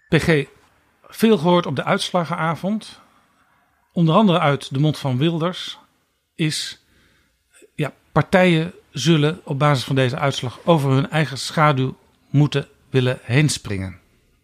[0.09, 0.45] PG,
[1.07, 2.99] veel gehoord op de uitslagenavond.
[3.93, 5.79] Onder andere uit de mond van Wilders
[6.35, 6.83] is...
[7.75, 11.97] Ja, partijen zullen op basis van deze uitslag over hun eigen schaduw
[12.29, 13.99] moeten willen heen springen.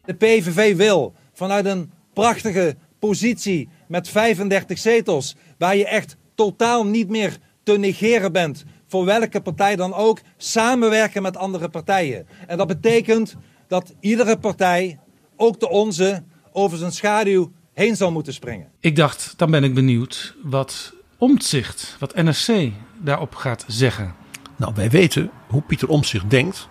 [0.05, 7.09] De PVV wil vanuit een prachtige positie met 35 zetels, waar je echt totaal niet
[7.09, 12.27] meer te negeren bent, voor welke partij dan ook, samenwerken met andere partijen.
[12.47, 13.35] En dat betekent
[13.67, 14.99] dat iedere partij,
[15.37, 18.71] ook de onze, over zijn schaduw heen zou moeten springen.
[18.79, 22.51] Ik dacht, dan ben ik benieuwd wat Omtzigt, wat NSC
[22.97, 24.15] daarop gaat zeggen.
[24.55, 26.67] Nou, wij weten hoe Pieter Omtzigt denkt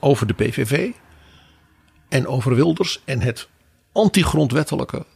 [0.00, 0.90] over de PVV
[2.08, 3.48] en over Wilders en het
[3.92, 5.06] antigrondwettelijke,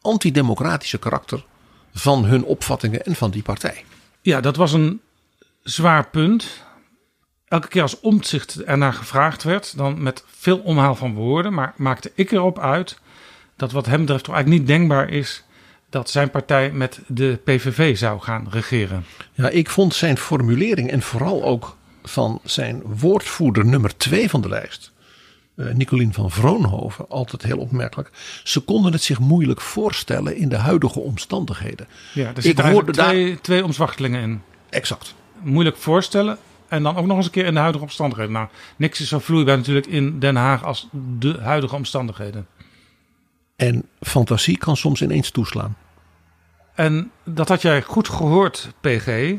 [0.00, 1.44] antidemocratische karakter
[1.92, 3.84] van hun opvattingen en van die partij.
[4.22, 5.00] Ja, dat was een
[5.62, 6.64] zwaar punt.
[7.48, 12.12] Elke keer als Omtzigt ernaar gevraagd werd, dan met veel omhaal van woorden, maar maakte
[12.14, 12.98] ik erop uit
[13.56, 15.44] dat wat hem betreft toch eigenlijk niet denkbaar is
[15.90, 19.04] dat zijn partij met de PVV zou gaan regeren.
[19.32, 24.48] Ja, ik vond zijn formulering en vooral ook van zijn woordvoerder nummer twee van de
[24.48, 24.92] lijst,
[25.56, 28.10] uh, Nicolien van Vroonhoven, altijd heel opmerkelijk.
[28.44, 31.86] Ze konden het zich moeilijk voorstellen in de huidige omstandigheden.
[32.14, 33.40] Ja, er zitten hoorde twee, daar...
[33.40, 34.42] twee omzwachtelingen in.
[34.70, 35.14] Exact.
[35.42, 36.38] Moeilijk voorstellen
[36.68, 38.32] en dan ook nog eens een keer in de huidige omstandigheden.
[38.32, 40.88] Nou, niks is zo vloeibaar natuurlijk in Den Haag als
[41.18, 42.46] de huidige omstandigheden.
[43.56, 45.76] En fantasie kan soms ineens toeslaan.
[46.74, 49.34] En dat had jij goed gehoord, PG.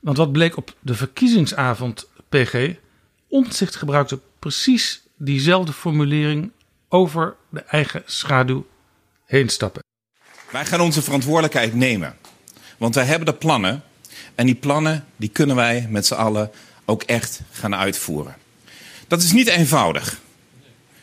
[0.00, 2.74] Want wat bleek op de verkiezingsavond, PG?
[3.28, 6.52] Omtzigt gebruikte precies diezelfde formulering
[6.88, 8.66] over de eigen schaduw
[9.24, 9.82] heen stappen.
[10.50, 12.16] Wij gaan onze verantwoordelijkheid nemen.
[12.78, 13.82] Want wij hebben de plannen.
[14.36, 16.50] En die plannen die kunnen wij met z'n allen
[16.84, 18.36] ook echt gaan uitvoeren.
[19.08, 20.20] Dat is niet eenvoudig.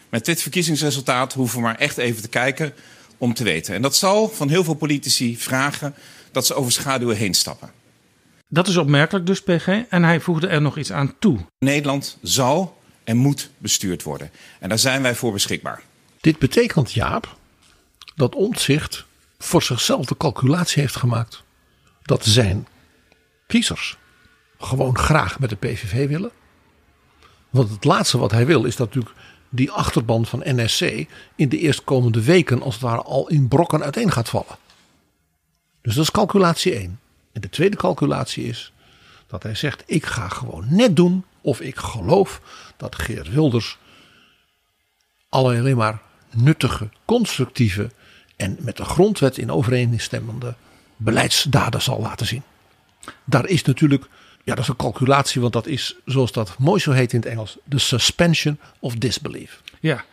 [0.10, 2.74] Met dit verkiezingsresultaat hoeven we maar echt even te kijken
[3.18, 3.76] om te weten.
[3.76, 5.96] En dat zal van heel veel politici vragen
[6.32, 7.72] dat ze over schaduwen heen stappen.
[8.48, 9.68] Dat is opmerkelijk dus, PG.
[9.90, 11.40] En hij voegde er nog iets aan toe.
[11.60, 14.32] Nederland zal en moet bestuurd worden.
[14.60, 15.82] En daar zijn wij voor beschikbaar.
[16.22, 17.38] Dit betekent, Jaap,
[18.16, 19.06] dat Omtzigt
[19.40, 21.44] voor zichzelf de calculatie heeft gemaakt
[22.04, 22.68] dat zijn
[23.54, 23.97] kiezers
[24.60, 26.32] gewoon graag met de PVV willen.
[27.49, 29.16] Want het laatste wat hij wil is dat natuurlijk
[29.49, 30.82] die achterban van NSC
[31.36, 34.58] in de eerstkomende weken als het ware al in brokken uiteen gaat vallen.
[35.82, 36.99] Dus dat is calculatie 1.
[37.34, 38.74] En de tweede calculatie is
[39.28, 42.41] dat hij zegt: ik ga gewoon net doen of ik geloof
[42.78, 43.78] dat Geert Wilders
[45.30, 46.01] alleen maar
[46.32, 47.91] nuttige, constructieve
[48.36, 50.56] en met de grondwet in overeenstemmende
[50.95, 52.43] beleidsdaden zal laten zien.
[53.24, 54.06] Daar is natuurlijk
[54.45, 57.30] Ja, dat is een calculatie, want dat is, zoals dat mooi zo heet in het
[57.30, 59.62] Engels, de suspension of disbelief.
[59.80, 60.04] Ja,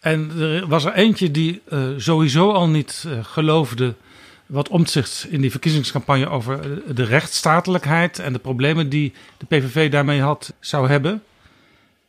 [0.00, 3.94] en er was er eentje die uh, sowieso al niet uh, geloofde
[4.46, 10.20] wat omzicht in die verkiezingscampagne over de rechtsstatelijkheid en de problemen die de PVV daarmee
[10.20, 11.22] had, zou hebben.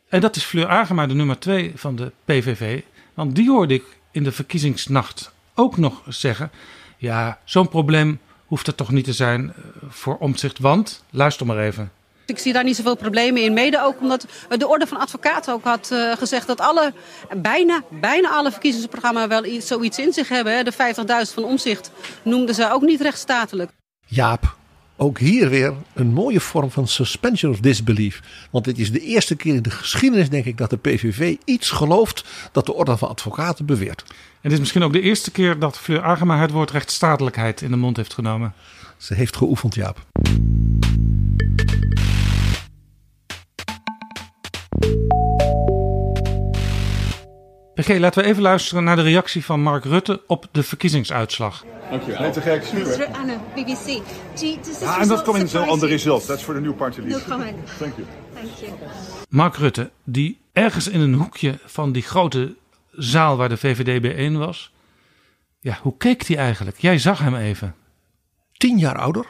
[0.08, 2.80] En dat is Fleur Agema, de nummer twee van de PVV.
[3.14, 6.50] Want die hoorde ik in de verkiezingsnacht ook nog zeggen:
[6.96, 8.18] ja, zo'n probleem
[8.50, 9.52] hoeft er toch niet te zijn
[9.88, 11.90] voor omzicht, want luister maar even.
[12.26, 13.52] Ik zie daar niet zoveel problemen in.
[13.52, 16.92] Mede ook omdat de Orde van Advocaten ook had uh, gezegd dat alle,
[17.36, 20.56] bijna, bijna alle verkiezingsprogramma's wel iets, zoiets in zich hebben.
[20.56, 20.62] Hè.
[20.62, 21.90] De 50.000 van omzicht
[22.22, 23.70] noemden ze ook niet rechtsstatelijk.
[24.06, 24.56] Jaap,
[25.02, 28.22] ook hier weer een mooie vorm van suspension of disbelief.
[28.50, 31.70] Want dit is de eerste keer in de geschiedenis, denk ik, dat de PVV iets
[31.70, 34.04] gelooft dat de Orde van Advocaten beweert.
[34.06, 37.70] En het is misschien ook de eerste keer dat Fleur Agema het woord rechtsstatelijkheid in
[37.70, 38.54] de mond heeft genomen.
[38.96, 40.06] Ze heeft geoefend, Jaap.
[47.80, 51.64] PG, laten we even luisteren naar de reactie van Mark Rutte op de verkiezingsuitslag.
[51.90, 52.20] Dankjewel.
[52.20, 53.06] Net te gek, Stuur.
[53.06, 53.86] Anna, BBC.
[55.00, 56.26] I'm not commenting on the results.
[56.26, 57.28] That's for the new party leader.
[57.28, 57.56] No comment.
[57.78, 58.06] Thank you.
[58.34, 58.72] Thank you.
[59.28, 62.56] Mark Rutte, die ergens in een hoekje van die grote
[62.92, 64.72] zaal waar de VVD bijeen was.
[65.60, 66.78] Ja, hoe keek hij eigenlijk?
[66.78, 67.74] Jij zag hem even.
[68.52, 69.26] Tien jaar ouder.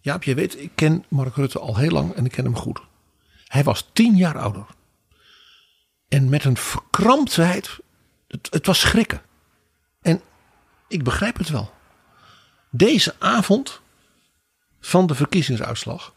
[0.00, 2.80] Jaap, je weet, ik ken Mark Rutte al heel lang en ik ken hem goed.
[3.46, 4.66] Hij was tien jaar ouder.
[6.08, 7.78] En met een verkramptheid.
[8.28, 9.22] Het, het was schrikken.
[10.02, 10.20] En
[10.88, 11.72] ik begrijp het wel.
[12.70, 13.80] Deze avond
[14.80, 16.14] van de verkiezingsuitslag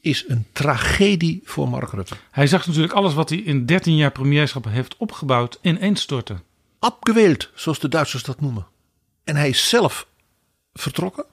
[0.00, 2.14] is een tragedie voor Mark Rutte.
[2.30, 6.42] Hij zag natuurlijk alles wat hij in 13 jaar premierschap heeft opgebouwd ineenstorten.
[6.78, 8.66] Abgeweeld, zoals de Duitsers dat noemen.
[9.24, 10.06] En hij is zelf
[10.72, 11.24] vertrokken.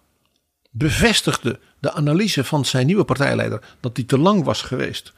[0.72, 5.14] Bevestigde de analyse van zijn nieuwe partijleider dat hij te lang was geweest.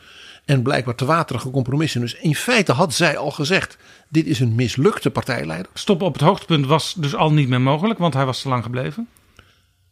[0.47, 2.01] En blijkbaar te waterige compromissen.
[2.01, 3.77] Dus in feite had zij al gezegd:
[4.09, 5.71] dit is een mislukte partijleider.
[5.73, 8.63] Stoppen op het hoogtepunt was dus al niet meer mogelijk, want hij was te lang
[8.63, 9.07] gebleven.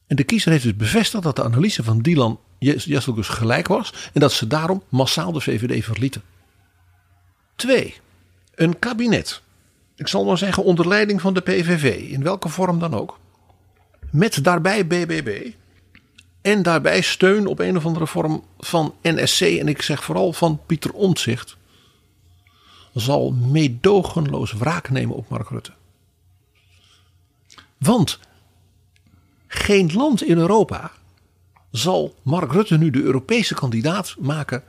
[0.08, 3.94] En de kiezer heeft dus bevestigd dat de analyse van Dylan Jesselgus gelijk was.
[4.14, 6.22] En dat ze daarom massaal de VVD verlieten.
[7.56, 7.96] Twee,
[8.56, 9.42] een kabinet.
[9.96, 13.20] Ik zal maar zeggen onder leiding van de PVV, in welke vorm dan ook.
[14.12, 15.52] Met daarbij BBB.
[16.46, 19.42] En daarbij steun op een of andere vorm van NSC.
[19.42, 21.58] En ik zeg vooral van Pieter Omtzigt.
[22.94, 25.72] Zal meedogenloos wraak nemen op Mark Rutte.
[27.78, 28.20] Want
[29.48, 30.92] geen land in Europa
[31.72, 34.64] zal Mark Rutte nu de Europese kandidaat maken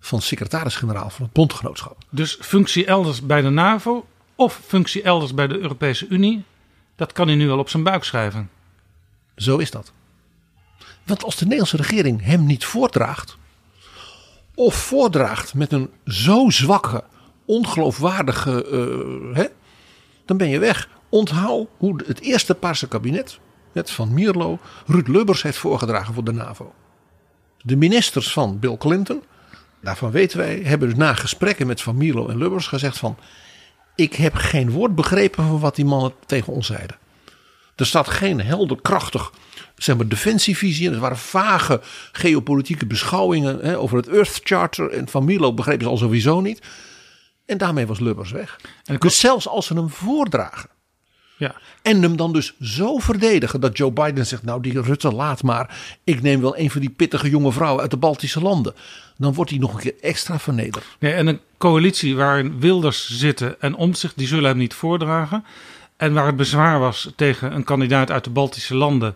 [0.00, 2.04] van secretaris-generaal van het bondgenootschap.
[2.10, 6.44] Dus functie elders bij de NAVO of functie elders bij de Europese Unie,
[6.96, 8.50] dat kan hij nu wel op zijn buik schrijven.
[9.36, 9.92] Zo is dat.
[11.06, 13.36] Want als de Nederlandse regering hem niet voordraagt,
[14.54, 17.04] of voordraagt met een zo zwakke,
[17.44, 19.44] ongeloofwaardige, uh, hè,
[20.24, 20.88] dan ben je weg.
[21.08, 23.38] Onthoud hoe het eerste Paarse kabinet
[23.72, 26.74] met Van Mierlo Ruud Lubbers heeft voorgedragen voor de NAVO.
[27.62, 29.22] De ministers van Bill Clinton,
[29.82, 33.16] daarvan weten wij, hebben dus na gesprekken met Van Mierlo en Lubbers gezegd van...
[33.94, 36.96] Ik heb geen woord begrepen van wat die mannen tegen ons zeiden.
[37.76, 39.32] Er staat geen helder, krachtig
[39.76, 40.92] zeg maar, defensievisie in.
[40.92, 41.80] Er waren vage
[42.12, 44.90] geopolitieke beschouwingen hè, over het Earth Charter.
[44.90, 46.60] En Van Mierlo begrepen ze al sowieso niet.
[47.46, 48.60] En daarmee was Lubbers weg.
[48.84, 50.68] En dus zelfs als ze hem voordragen.
[51.38, 51.54] Ja.
[51.82, 55.78] En hem dan dus zo verdedigen dat Joe Biden zegt: Nou, die Rutte laat maar.
[56.04, 58.74] Ik neem wel een van die pittige jonge vrouwen uit de Baltische landen.
[59.16, 60.84] Dan wordt hij nog een keer extra vernederd.
[60.98, 65.44] Nee, en een coalitie waarin Wilders zitten en Omtzigt, die zullen hem niet voordragen.
[65.96, 69.14] En waar het bezwaar was tegen een kandidaat uit de Baltische landen.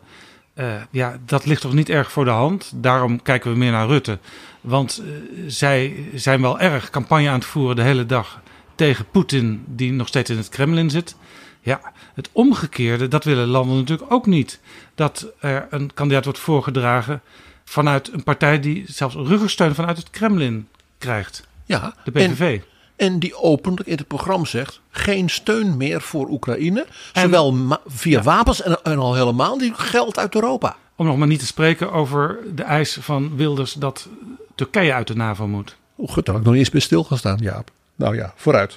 [0.60, 2.72] Uh, ja, dat ligt toch niet erg voor de hand.
[2.74, 4.18] Daarom kijken we meer naar Rutte.
[4.60, 5.12] Want uh,
[5.46, 8.40] zij zijn wel erg campagne aan het voeren de hele dag
[8.74, 11.16] tegen Poetin, die nog steeds in het Kremlin zit.
[11.60, 11.80] Ja,
[12.14, 14.60] het omgekeerde, dat willen landen natuurlijk ook niet.
[14.94, 17.20] Dat er een kandidaat wordt voorgedragen
[17.64, 21.46] vanuit een partij die zelfs ruggensteun vanuit het Kremlin krijgt.
[21.64, 22.40] Ja, de PVV.
[22.40, 22.64] En,
[23.00, 26.86] en die openlijk in het programma zegt: geen steun meer voor Oekraïne.
[27.12, 28.24] Zowel via ja.
[28.24, 30.76] wapens en, en, al helemaal die geld uit Europa.
[30.96, 34.08] Om nog maar niet te spreken over de eis van Wilders dat
[34.54, 35.76] Turkije uit de NAVO moet.
[35.98, 37.70] Oeh, goed, daar heb ik nog niet eens bij stilgestaan, Jaap.
[37.96, 38.76] Nou ja, vooruit.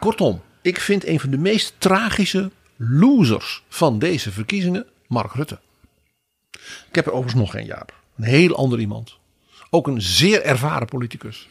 [0.00, 5.58] Kortom, ik vind een van de meest tragische losers van deze verkiezingen Mark Rutte.
[6.88, 7.94] Ik heb er overigens nog geen Jaap.
[8.16, 9.16] Een heel ander iemand.
[9.70, 11.48] Ook een zeer ervaren politicus.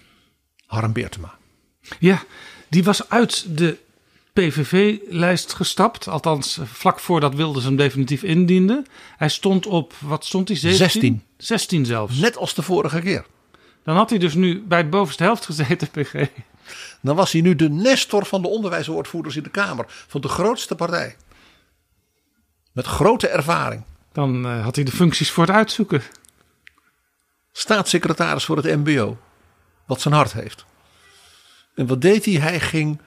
[0.66, 1.39] Harm Beertema.
[2.00, 2.24] Ja,
[2.70, 3.78] die was uit de
[4.34, 6.08] PVV-lijst gestapt.
[6.08, 8.84] Althans, eh, vlak voordat Wilders hem definitief indiende.
[9.18, 10.58] Hij stond op, wat stond hij?
[10.58, 10.80] 17?
[10.80, 11.24] 16.
[11.38, 12.18] 16 zelfs.
[12.18, 13.26] Net als de vorige keer.
[13.84, 16.28] Dan had hij dus nu bij de bovenste helft gezeten, PG.
[17.02, 19.86] Dan was hij nu de nestor van de onderwijswoordvoerders in de Kamer.
[19.88, 21.16] Van de grootste partij.
[22.72, 23.84] Met grote ervaring.
[24.12, 26.02] Dan eh, had hij de functies voor het uitzoeken.
[27.52, 29.18] Staatssecretaris voor het MBO.
[29.86, 30.66] Wat zijn hart heeft.
[31.80, 32.34] En wat deed hij?
[32.34, 33.00] Hij ging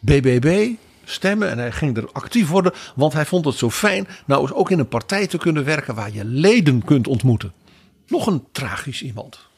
[0.00, 0.70] BBB
[1.04, 2.72] stemmen en hij ging er actief worden.
[2.94, 5.94] Want hij vond het zo fijn nou eens ook in een partij te kunnen werken
[5.94, 7.52] waar je leden kunt ontmoeten.
[8.06, 9.48] Nog een tragisch iemand.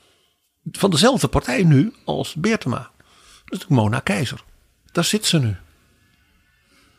[0.70, 2.90] Van dezelfde partij nu als Beertema.
[3.44, 4.44] Dat is Mona Keizer.
[4.92, 5.56] Daar zit ze nu.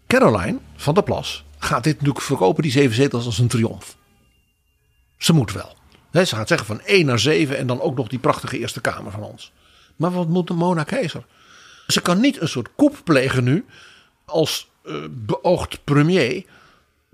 [0.07, 3.97] Caroline van der Plas gaat dit natuurlijk verkopen, die zeven zetels, als een triomf.
[5.17, 5.75] Ze moet wel.
[6.11, 9.11] Ze gaat zeggen van 1 naar 7 en dan ook nog die prachtige Eerste Kamer
[9.11, 9.51] van ons.
[10.03, 11.25] Maar wat moet de Mona Keizer?
[11.87, 13.65] Ze kan niet een soort koep plegen nu
[14.25, 16.45] als eh, beoogd premier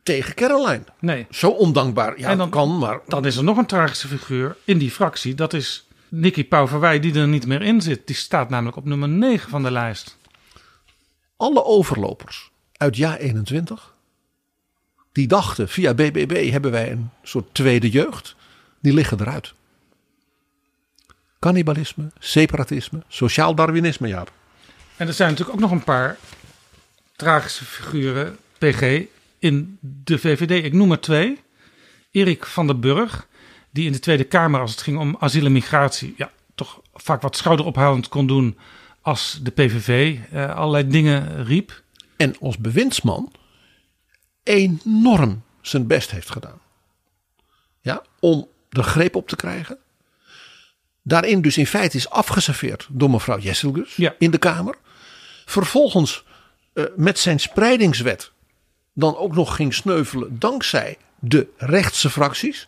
[0.03, 0.83] tegen Caroline.
[0.99, 1.27] Nee.
[1.29, 2.19] Zo ondankbaar.
[2.19, 5.35] Ja, En dan- kan, maar Dan is er nog een tragische figuur in die fractie.
[5.35, 8.07] Dat is Nicky Pauverwij, die er niet meer in zit.
[8.07, 10.17] Die staat namelijk op nummer 9 van de lijst.
[11.37, 13.93] alle overlopers uit jaar 21,
[15.11, 18.35] die dachten via BBB hebben wij een soort tweede jeugd,
[18.81, 19.53] die liggen eruit.
[21.39, 24.31] Cannibalisme, separatisme, sociaal darwinisme, Jaap.
[24.97, 26.17] En er zijn natuurlijk ook nog een paar
[27.15, 29.05] tragische figuren, PG,
[29.39, 30.65] in de VVD.
[30.65, 31.39] Ik noem er twee.
[32.11, 33.27] Erik van der Burg,
[33.71, 37.21] die in de Tweede Kamer, als het ging om asiel en migratie, ja, toch vaak
[37.21, 38.57] wat schouderophalend kon doen
[39.01, 41.83] als de PVV eh, allerlei dingen riep.
[42.17, 43.31] En als bewindsman
[44.43, 46.59] enorm zijn best heeft gedaan.
[47.81, 49.77] Ja, om de greep op te krijgen.
[51.09, 54.75] Daarin dus in feite is afgeserveerd door mevrouw Jesselgus in de Kamer.
[55.45, 56.23] Vervolgens
[56.73, 58.31] eh, met zijn spreidingswet
[58.93, 62.67] dan ook nog ging sneuvelen dankzij de rechtse fracties.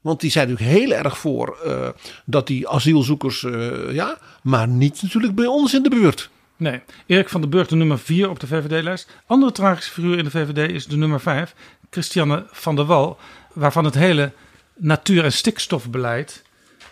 [0.00, 1.88] Want die zijn natuurlijk heel erg voor eh,
[2.24, 6.30] dat die asielzoekers, eh, ja, maar niet natuurlijk bij ons in de buurt.
[6.56, 9.10] Nee, Erik van der Burg, de nummer 4 op de VVD-lijst.
[9.26, 11.54] Andere tragische figuur in de VVD is de nummer 5,
[11.90, 13.18] Christiane van der Wal.
[13.52, 14.32] Waarvan het hele
[14.76, 16.42] natuur- en stikstofbeleid,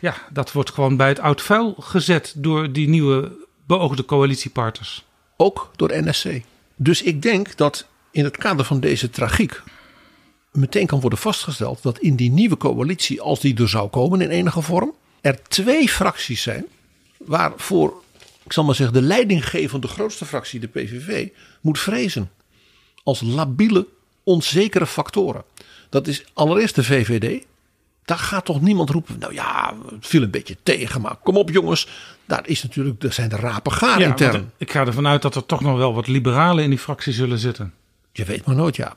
[0.01, 3.33] ja, dat wordt gewoon bij het oud vuil gezet door die nieuwe
[3.67, 5.05] beoogde coalitiepartners.
[5.37, 6.41] Ook door NSC.
[6.77, 9.63] Dus ik denk dat in het kader van deze tragiek
[10.53, 14.31] meteen kan worden vastgesteld dat in die nieuwe coalitie, als die er zou komen in
[14.31, 16.65] enige vorm, er twee fracties zijn
[17.17, 18.03] waarvoor,
[18.45, 21.29] ik zal maar zeggen, de leidinggevende grootste fractie, de PVV,
[21.61, 22.31] moet vrezen.
[23.03, 23.87] Als labiele,
[24.23, 25.45] onzekere factoren.
[25.89, 27.45] Dat is allereerst de VVD.
[28.09, 31.51] Daar gaat toch niemand roepen, nou ja, het viel een beetje tegen, maar kom op
[31.51, 31.89] jongens.
[32.27, 34.53] Daar is natuurlijk, er zijn de rapen gaar Ja, intern.
[34.57, 37.39] ik ga ervan uit dat er toch nog wel wat liberalen in die fractie zullen
[37.39, 37.75] zitten.
[38.13, 38.97] Je weet maar nooit, Jaap.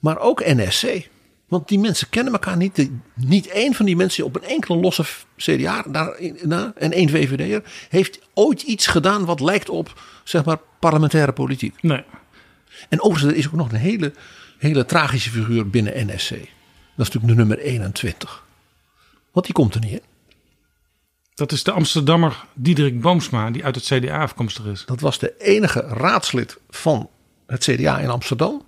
[0.00, 1.08] Maar ook NSC.
[1.48, 2.76] Want die mensen kennen elkaar niet.
[2.76, 5.04] De- Niet één van die mensen op een enkele losse
[5.36, 5.84] CDA
[6.42, 11.82] na, en één VVD'er heeft ooit iets gedaan wat lijkt op zeg maar parlementaire politiek.
[11.82, 12.04] Nee.
[12.88, 14.12] En overigens er is ook nog een hele,
[14.58, 16.30] hele tragische figuur binnen NSC.
[17.00, 18.44] Dat is natuurlijk de nummer 21.
[19.32, 20.02] Want die komt er niet in.
[21.34, 24.84] Dat is de Amsterdammer Diederik Boomsma, die uit het CDA afkomstig is.
[24.86, 27.10] Dat was de enige raadslid van
[27.46, 28.62] het CDA in Amsterdam.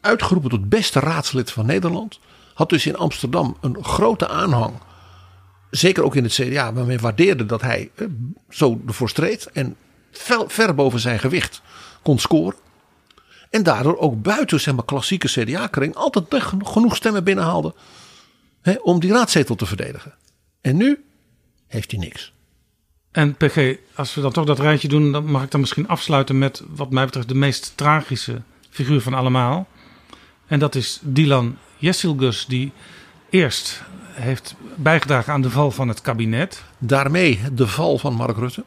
[0.00, 2.18] Uitgeroepen tot beste raadslid van Nederland.
[2.54, 4.74] Had dus in Amsterdam een grote aanhang.
[5.70, 6.70] Zeker ook in het CDA.
[6.70, 7.90] Maar men waardeerde dat hij
[8.48, 9.50] zo ervoor streed.
[9.52, 9.76] En
[10.46, 11.62] ver boven zijn gewicht
[12.02, 12.58] kon scoren.
[13.54, 16.24] En daardoor ook buiten zeg maar, klassieke CDA-kring altijd
[16.64, 17.74] genoeg stemmen binnenhaalde.
[18.62, 20.14] Hè, om die raadzetel te verdedigen.
[20.60, 21.04] En nu
[21.66, 22.32] heeft hij niks.
[23.10, 26.38] En PG, als we dan toch dat rijtje doen, dan mag ik dan misschien afsluiten
[26.38, 29.68] met wat mij betreft de meest tragische figuur van allemaal.
[30.46, 32.72] En dat is Dylan Jessilgus, die
[33.30, 33.82] eerst
[34.12, 36.62] heeft bijgedragen aan de val van het kabinet.
[36.78, 38.64] Daarmee de val van Mark Rutte.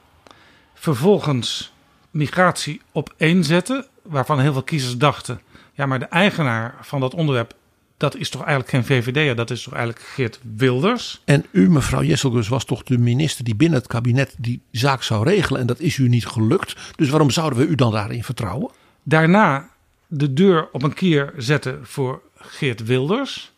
[0.73, 1.73] Vervolgens
[2.11, 5.41] migratie op één zetten, waarvan heel veel kiezers dachten:
[5.73, 7.53] ja, maar de eigenaar van dat onderwerp,
[7.97, 11.21] dat is toch eigenlijk geen VVD'er, dat is toch eigenlijk Geert Wilders.
[11.25, 15.23] En u, mevrouw Jesselgus, was toch de minister die binnen het kabinet die zaak zou
[15.23, 15.61] regelen.
[15.61, 16.75] En dat is u niet gelukt.
[16.95, 18.71] Dus waarom zouden we u dan daarin vertrouwen?
[19.03, 19.69] Daarna
[20.07, 23.51] de deur op een kier zetten voor Geert Wilders.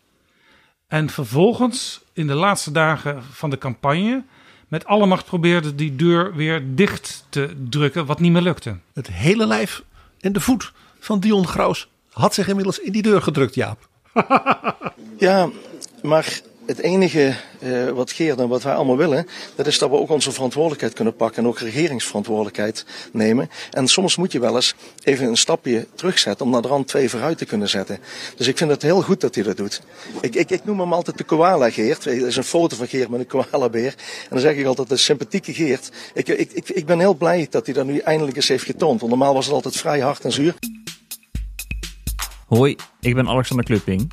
[0.88, 4.22] En vervolgens in de laatste dagen van de campagne
[4.68, 8.76] met alle macht probeerde die deur weer dicht te drukken, wat niet meer lukte.
[8.92, 9.82] Het hele lijf
[10.20, 13.88] en de voet van Dion Graus had zich inmiddels in die deur gedrukt, Jaap.
[15.18, 15.50] Ja,
[16.02, 16.40] maar
[16.70, 20.10] het enige eh, wat Geert en wat wij allemaal willen, dat is dat we ook
[20.10, 23.50] onze verantwoordelijkheid kunnen pakken en ook regeringsverantwoordelijkheid nemen.
[23.70, 27.10] En soms moet je wel eens even een stapje terugzetten om naar de rand twee
[27.10, 27.98] vooruit te kunnen zetten.
[28.36, 29.82] Dus ik vind het heel goed dat hij dat doet.
[30.20, 32.04] Ik, ik, ik noem hem altijd de koala Geert.
[32.04, 33.94] Er is een foto van Geert met een koalabeer.
[34.22, 35.90] En dan zeg ik altijd de sympathieke Geert.
[36.14, 39.00] Ik, ik, ik, ik ben heel blij dat hij dat nu eindelijk eens heeft getoond.
[39.00, 40.54] Want normaal was het altijd vrij hard en zuur.
[42.46, 44.12] Hoi, ik ben Alexander Klupping.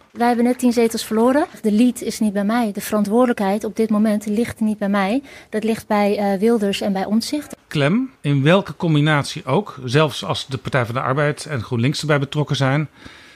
[0.11, 1.45] Wij hebben net tien zetels verloren.
[1.61, 2.71] De lead is niet bij mij.
[2.71, 5.21] De verantwoordelijkheid op dit moment ligt niet bij mij.
[5.49, 7.55] Dat ligt bij eh, Wilders en bij Omtzigt.
[7.67, 9.79] Klem, in welke combinatie ook.
[9.85, 12.89] Zelfs als de Partij van de Arbeid en GroenLinks erbij betrokken zijn.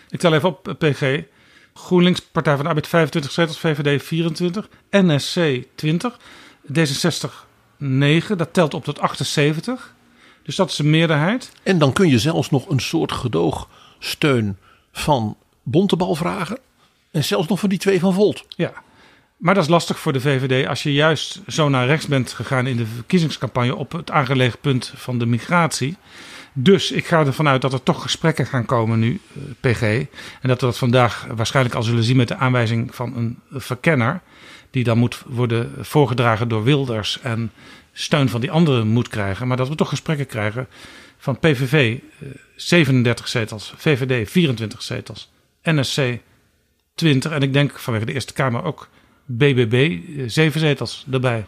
[0.09, 1.23] Ik tel even op, eh, PG.
[1.73, 6.19] GroenLinks, Partij van de Arbeid 25 zetels, VVD 24, NSC 20,
[6.73, 7.47] D66
[7.77, 9.95] 9, dat telt op tot 78.
[10.43, 11.51] Dus dat is een meerderheid.
[11.63, 14.57] En dan kun je zelfs nog een soort gedoogsteun
[14.91, 16.57] van Bontebal vragen.
[17.11, 18.45] En zelfs nog van die twee van Volt.
[18.49, 18.73] Ja,
[19.37, 22.67] maar dat is lastig voor de VVD als je juist zo naar rechts bent gegaan
[22.67, 25.97] in de verkiezingscampagne op het aangelegen punt van de migratie.
[26.53, 29.81] Dus ik ga ervan uit dat er toch gesprekken gaan komen nu, eh, PG.
[29.81, 34.21] En dat we dat vandaag waarschijnlijk al zullen zien met de aanwijzing van een verkenner.
[34.71, 37.51] Die dan moet worden voorgedragen door Wilders en
[37.93, 39.47] steun van die anderen moet krijgen.
[39.47, 40.67] Maar dat we toch gesprekken krijgen
[41.17, 45.31] van PVV eh, 37 zetels, VVD 24 zetels,
[45.65, 46.19] NSC
[46.95, 47.31] 20.
[47.31, 48.89] En ik denk vanwege de Eerste Kamer ook
[49.25, 51.45] BBB 7 zetels erbij.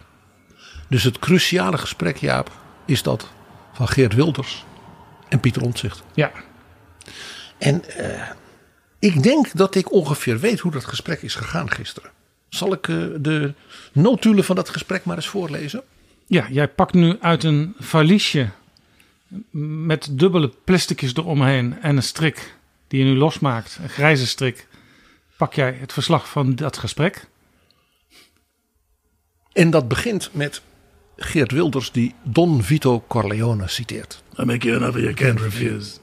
[0.89, 2.51] Dus het cruciale gesprek, Jaap,
[2.85, 3.29] is dat
[3.73, 4.65] van Geert Wilders
[5.29, 6.03] en Pieter Omtzigt.
[6.13, 6.31] Ja.
[7.57, 8.29] En eh,
[8.99, 12.11] ik denk dat ik ongeveer weet hoe dat gesprek is gegaan gisteren.
[12.49, 13.53] Zal ik eh, de
[13.91, 15.83] notulen van dat gesprek maar eens voorlezen?
[16.27, 18.49] Ja, jij pakt nu uit een valiesje
[19.51, 22.56] met dubbele plasticjes eromheen en een strik
[22.87, 24.67] die je nu losmaakt, een grijze strik,
[25.37, 27.27] pak jij het verslag van dat gesprek.
[29.51, 30.61] En dat begint met
[31.15, 34.23] Geert Wilders die Don Vito Corleone citeert.
[34.39, 35.99] I make you an offer you can't refuse.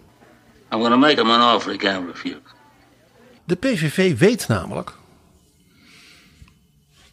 [0.72, 2.40] I'm going to make him an offer he can't refuse.
[3.44, 4.92] De PVV weet namelijk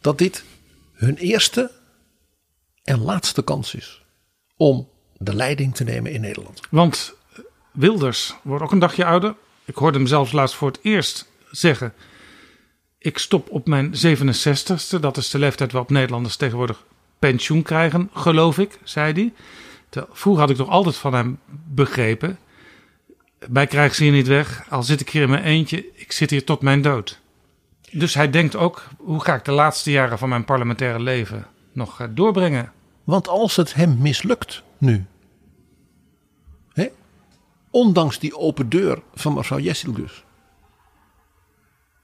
[0.00, 0.44] dat dit
[0.92, 1.70] hun eerste
[2.84, 4.02] en laatste kans is
[4.56, 6.60] om de leiding te nemen in Nederland.
[6.70, 7.14] Want
[7.72, 9.34] Wilders wordt ook een dagje ouder.
[9.72, 11.92] Ik hoorde hem zelfs laatst voor het eerst zeggen:
[12.98, 15.00] Ik stop op mijn 67ste.
[15.00, 16.84] Dat is de leeftijd waarop Nederlanders tegenwoordig
[17.18, 19.32] pensioen krijgen, geloof ik, zei hij.
[20.10, 22.38] Vroeger had ik toch altijd van hem begrepen.
[23.48, 25.84] Mij krijgen ze hier niet weg, al zit ik hier in mijn eentje.
[25.94, 27.20] Ik zit hier tot mijn dood.
[27.90, 32.00] Dus hij denkt ook: hoe ga ik de laatste jaren van mijn parlementaire leven nog
[32.00, 32.72] eh, doorbrengen?
[33.04, 35.04] Want als het hem mislukt nu,
[37.72, 40.24] ondanks die open deur van mevrouw Jessil dus,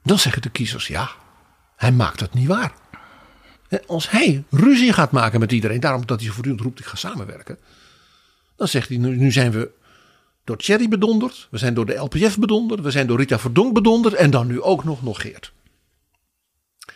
[0.03, 1.11] dan zeggen de kiezers ja,
[1.77, 2.73] hij maakt het niet waar.
[3.87, 6.97] Als hij ruzie gaat maken met iedereen, daarom dat hij zo voortdurend roept ik ga
[6.97, 7.59] samenwerken,
[8.57, 9.71] dan zegt hij nu, zijn we
[10.45, 14.15] door Thierry bedonderd, we zijn door de LPF bedonderd, we zijn door Rita Verdonk bedonderd
[14.15, 15.53] en dan nu ook nog nog Geert.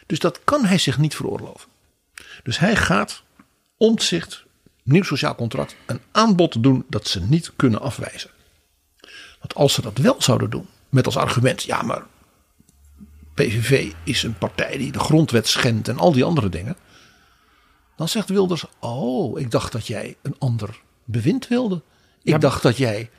[0.07, 1.69] Dus dat kan hij zich niet veroorloven.
[2.43, 3.23] Dus hij gaat
[3.77, 4.45] omzicht,
[4.83, 8.31] nieuw sociaal contract, een aanbod doen dat ze niet kunnen afwijzen.
[9.43, 12.03] Want als ze dat wel zouden doen, met als argument, ja maar
[13.35, 16.77] PVV is een partij die de grondwet schendt en al die andere dingen.
[17.97, 21.75] Dan zegt Wilders, oh, ik dacht dat jij een ander bewind wilde.
[22.23, 23.11] Ik Ja, dacht dat jij...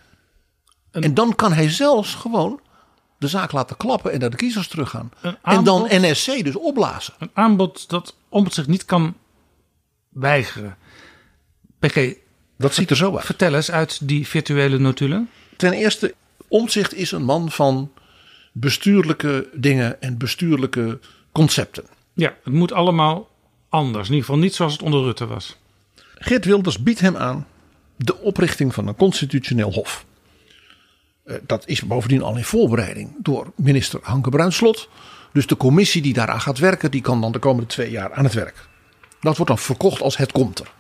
[0.92, 2.60] En dan kan hij zelfs gewoon
[3.18, 5.12] de zaak laten klappen en naar de kiezers teruggaan.
[5.42, 7.14] En dan NSC dus opblazen.
[7.20, 9.16] Een aanbod dat om het zich niet kan
[10.10, 10.78] weigeren.
[11.80, 12.14] PG,
[12.58, 13.26] dat ziet er zo uit.
[13.26, 15.30] Vertel eens uit die virtuele notulen.
[15.64, 16.14] Ten eerste,
[16.48, 17.92] Omtzigt is een man van
[18.52, 21.00] bestuurlijke dingen en bestuurlijke
[21.32, 21.84] concepten.
[22.14, 23.30] Ja, het moet allemaal
[23.70, 24.08] anders.
[24.08, 25.58] In ieder geval niet zoals het onder Rutte was.
[26.16, 27.48] Geert Wilders biedt hem aan
[27.96, 30.06] de oprichting van een constitutioneel hof.
[31.24, 34.90] Eh, Dat is bovendien al in voorbereiding door minister Hanke Bruinslot.
[35.34, 38.24] Dus de commissie die daaraan gaat werken, die kan dan de komende twee jaar aan
[38.24, 38.68] het werk.
[39.20, 40.72] Dat wordt dan verkocht als het komt er.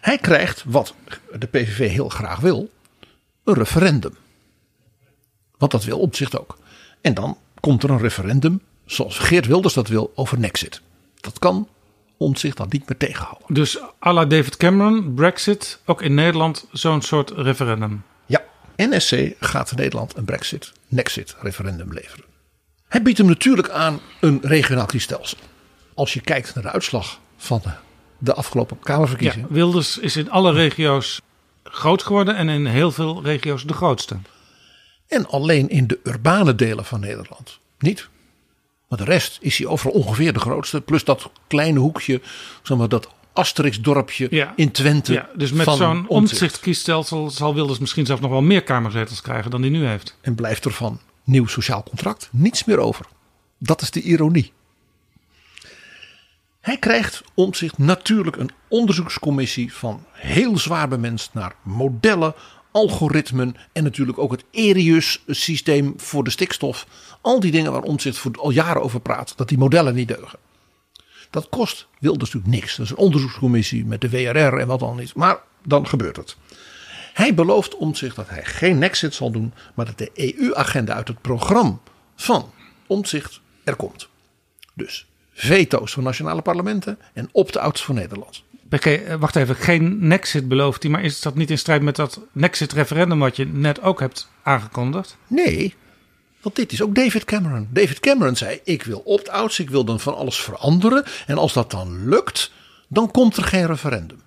[0.00, 0.94] Hij krijgt, wat
[1.38, 2.74] de PVV heel graag wil,
[3.46, 4.14] een referendum.
[5.58, 6.58] Want dat wil Omtzigt ook.
[7.00, 10.80] En dan komt er een referendum, zoals Geert Wilders dat wil, over Nexit.
[11.20, 11.68] Dat kan
[12.18, 13.54] Omtzigt dat niet meer tegenhouden.
[13.54, 18.02] Dus à la David Cameron, Brexit, ook in Nederland zo'n soort referendum.
[18.26, 18.42] Ja,
[18.76, 22.24] NSC gaat Nederland een Brexit, Nexit referendum leveren.
[22.88, 25.38] Het biedt hem natuurlijk aan een regionaal kiesstelsel.
[25.94, 27.62] Als je kijkt naar de uitslag van
[28.18, 29.52] de, afgelopen Ja, Kamerverkiezingen.
[29.52, 31.20] Wilders is in alle regio's
[31.70, 34.16] groot geworden en in heel veel regio's de grootste.
[35.08, 38.08] En alleen in de urbane delen van Nederland niet.
[38.88, 40.80] Maar de rest is hij overal ongeveer de grootste.
[40.80, 42.20] Plus dat kleine hoekje,
[42.62, 44.52] zeg maar, dat Asterix-dorpje Ja.
[44.56, 45.12] in Twente.
[45.12, 49.60] Ja, dus met zo'n omzichtkiesstelsel zal Wilders misschien zelfs nog wel meer kamerzetels krijgen dan
[49.60, 50.16] hij nu heeft.
[50.20, 53.06] En blijft er van nieuw sociaal contract niets meer over.
[53.58, 54.52] Dat is de ironie.
[56.66, 62.34] Hij krijgt om zich natuurlijk een onderzoekscommissie van heel zwaar bemenst naar modellen,
[62.70, 66.86] algoritmen en natuurlijk ook het Erius systeem voor de stikstof.
[67.20, 70.38] Al die dingen waar Omtzigt voor al jaren over praat, dat die modellen niet deugen.
[71.30, 72.76] Dat kost Wilders natuurlijk niks.
[72.76, 75.14] Dat is een onderzoekscommissie met de WRR en wat dan niet.
[75.14, 76.36] Maar dan gebeurt het.
[77.12, 81.20] Hij belooft Omtzigt dat hij geen Nexit zal doen, maar dat de EU-agenda uit het
[81.20, 81.78] programma
[82.16, 82.52] van
[82.86, 84.08] Omtzigt er komt.
[84.74, 85.06] Dus
[85.36, 88.42] veto's van nationale parlementen en opt-outs voor Nederland.
[88.68, 91.96] PK, eh, wacht even, geen Nexit belooft hij, maar is dat niet in strijd met
[91.96, 95.16] dat Nexit-referendum wat je net ook hebt aangekondigd?
[95.26, 95.74] Nee,
[96.46, 97.68] want dit is ook David Cameron.
[97.70, 101.04] David Cameron zei: Ik wil opt-outs, ik wil dan van alles veranderen.
[101.26, 102.52] En als dat dan lukt,
[102.88, 104.18] dan komt er geen referendum.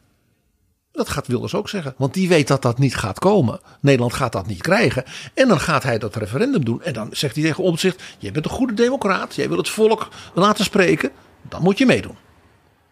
[0.99, 3.59] Dat gaat Wilders ook zeggen, want die weet dat dat niet gaat komen.
[3.79, 5.03] Nederland gaat dat niet krijgen.
[5.33, 6.83] En dan gaat hij dat referendum doen.
[6.83, 10.07] En dan zegt hij tegen Omtzigt: Jij bent een goede democraat, jij wil het volk
[10.33, 12.15] laten spreken, dan moet je meedoen.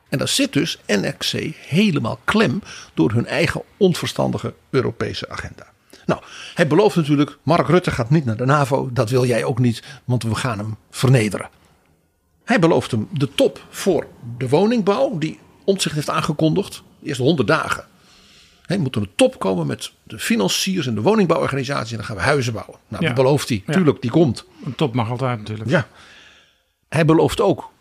[0.09, 2.61] En daar zit dus NRC helemaal klem
[2.93, 5.67] door hun eigen onverstandige Europese agenda.
[6.05, 6.21] Nou,
[6.53, 8.89] hij belooft natuurlijk, Mark Rutte gaat niet naar de NAVO.
[8.93, 11.49] Dat wil jij ook niet, want we gaan hem vernederen.
[12.43, 16.83] Hij belooft hem de top voor de woningbouw, die Omtzigt heeft aangekondigd.
[16.99, 17.85] De eerste 100 dagen.
[18.67, 21.91] Hij moet er een top komen met de financiers en de woningbouworganisatie.
[21.91, 22.75] En dan gaan we huizen bouwen.
[22.87, 23.07] Nou, Ja.
[23.13, 23.63] dat belooft hij.
[23.65, 23.73] Ja.
[23.73, 24.45] Tuurlijk, die komt.
[24.65, 25.69] Een top mag altijd natuurlijk.
[25.69, 25.87] Ja.
[26.89, 27.71] Hij belooft ook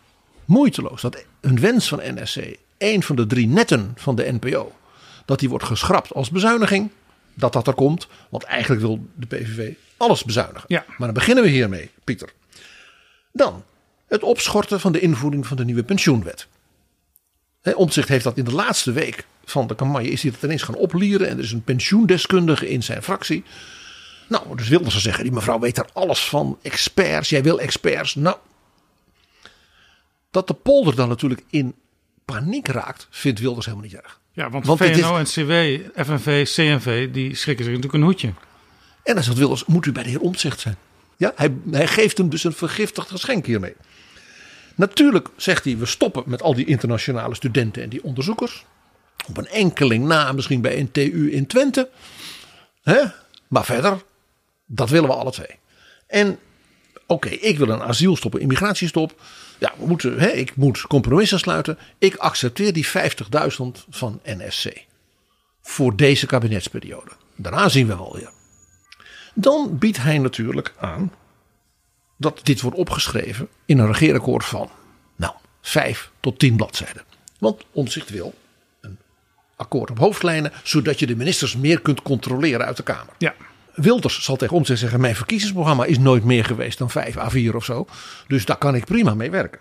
[0.45, 2.37] moeiteloos dat een wens van NSC,
[2.77, 4.71] een van de drie netten van de NPO,
[5.25, 6.89] dat die wordt geschrapt als bezuiniging.
[7.33, 10.63] Dat dat er komt, want eigenlijk wil de PVV alles bezuinigen.
[10.67, 10.85] Ja.
[10.87, 12.29] Maar dan beginnen we hiermee, Pieter.
[13.33, 13.63] Dan
[14.07, 16.47] het opschorten van de invoering van de nieuwe pensioenwet.
[17.75, 20.75] Omtzigt heeft dat in de laatste week van de campagne is hij dat ineens gaan
[20.75, 21.27] oplieren.
[21.27, 23.43] En er is een pensioendeskundige in zijn fractie.
[24.29, 26.57] Nou, dus wilden ze zeggen, die mevrouw weet er alles van.
[26.61, 28.15] Experts, jij wil experts.
[28.15, 28.37] Nou,
[30.31, 31.75] dat de polder dan natuurlijk in
[32.25, 34.19] paniek raakt, vindt Wilders helemaal niet erg.
[34.31, 35.51] Ja, want, Want is- VNO, NCW,
[36.05, 38.33] FNV, CNV, die schrikken zich natuurlijk een hoedje.
[39.03, 40.75] En dan zegt Wilders, moet u bij de heer Omtzigt zijn.
[41.17, 43.75] Ja, hij, hij geeft hem dus een vergiftigd geschenk hiermee.
[44.77, 48.65] Natuurlijk zegt hij, we stoppen met al die internationale studenten en die onderzoekers.
[49.27, 51.89] Op een enkeling na, misschien bij een TU in Twente.
[52.83, 53.03] Hè?
[53.47, 54.03] Maar verder,
[54.65, 55.59] dat willen we alle twee.
[56.07, 56.39] En
[57.07, 59.21] oké, ik wil een asielstop, een immigratiestop.
[59.57, 61.77] Ja, we moeten, hè, ik moet compromissen sluiten.
[61.97, 64.85] Ik accepteer die 50.000 van NSC.
[65.61, 67.11] Voor deze kabinetsperiode.
[67.35, 68.31] Daarna zien we wel weer.
[69.33, 71.11] Dan biedt hij natuurlijk aan
[72.17, 74.69] dat dit wordt opgeschreven in een regeerakkoord van
[75.15, 77.03] nou, vijf tot tien bladzijden.
[77.39, 78.33] Want Omtzigt wil
[78.81, 78.97] een
[79.55, 83.13] akkoord op hoofdlijnen, zodat je de ministers meer kunt controleren uit de Kamer.
[83.17, 83.35] Ja.
[83.73, 87.65] Wilders zal tegen Omtzigt zeggen, mijn verkiezingsprogramma is nooit meer geweest dan 5 A4 of
[87.65, 87.87] zo.
[88.27, 89.59] Dus daar kan ik prima mee werken.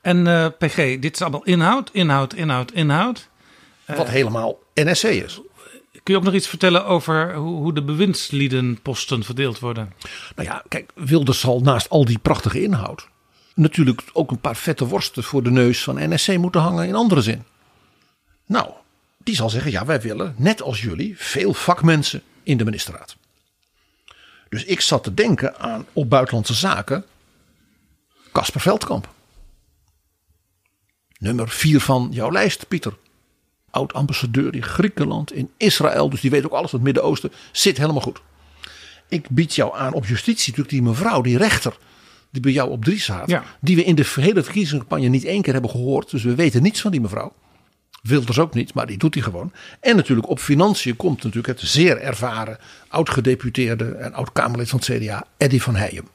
[0.00, 3.28] En eh, PG, dit is allemaal inhoud, inhoud, inhoud, inhoud.
[3.86, 5.40] Wat helemaal NSC is.
[6.02, 9.92] Kun je ook nog iets vertellen over hoe, de bewindsliedenposten verdeeld worden?
[10.36, 13.10] Nou ja, kijk, Wilders zal naast al die prachtige inhoud
[13.54, 17.22] natuurlijk ook een paar vette worsten voor de neus van NSC moeten hangen in andere
[17.22, 17.44] zin.
[18.46, 18.70] Nou,
[19.18, 23.16] die zal zeggen, ja, wij willen, net als jullie, veel vakmensen in de ministerraad.
[24.48, 27.04] Dus ik zat te denken aan op buitenlandse zaken
[28.32, 29.08] Casper Veldkamp.
[31.18, 32.96] Nummer vier van jouw lijst, Pieter.
[33.72, 36.10] Oud-ambassadeur in Griekenland, in Israël.
[36.10, 37.32] Dus die weet ook alles van het Midden-Oosten.
[37.52, 38.20] Zit helemaal goed.
[39.08, 41.76] Ik bied jou aan op justitie natuurlijk die mevrouw, die rechter.
[42.30, 43.04] Die bij jou op drie.
[43.26, 43.44] Ja.
[43.60, 46.10] Die we in de hele verkiezingscampagne niet één keer hebben gehoord.
[46.10, 47.32] Dus we weten niets van die mevrouw.
[48.02, 49.52] Wilders ook niet, maar die doet hij gewoon.
[49.80, 52.58] En natuurlijk op financiën komt natuurlijk het zeer ervaren
[52.88, 56.08] oud-gedeputeerde en oud-Kamerlid van het CDA, Eddy van Heijem.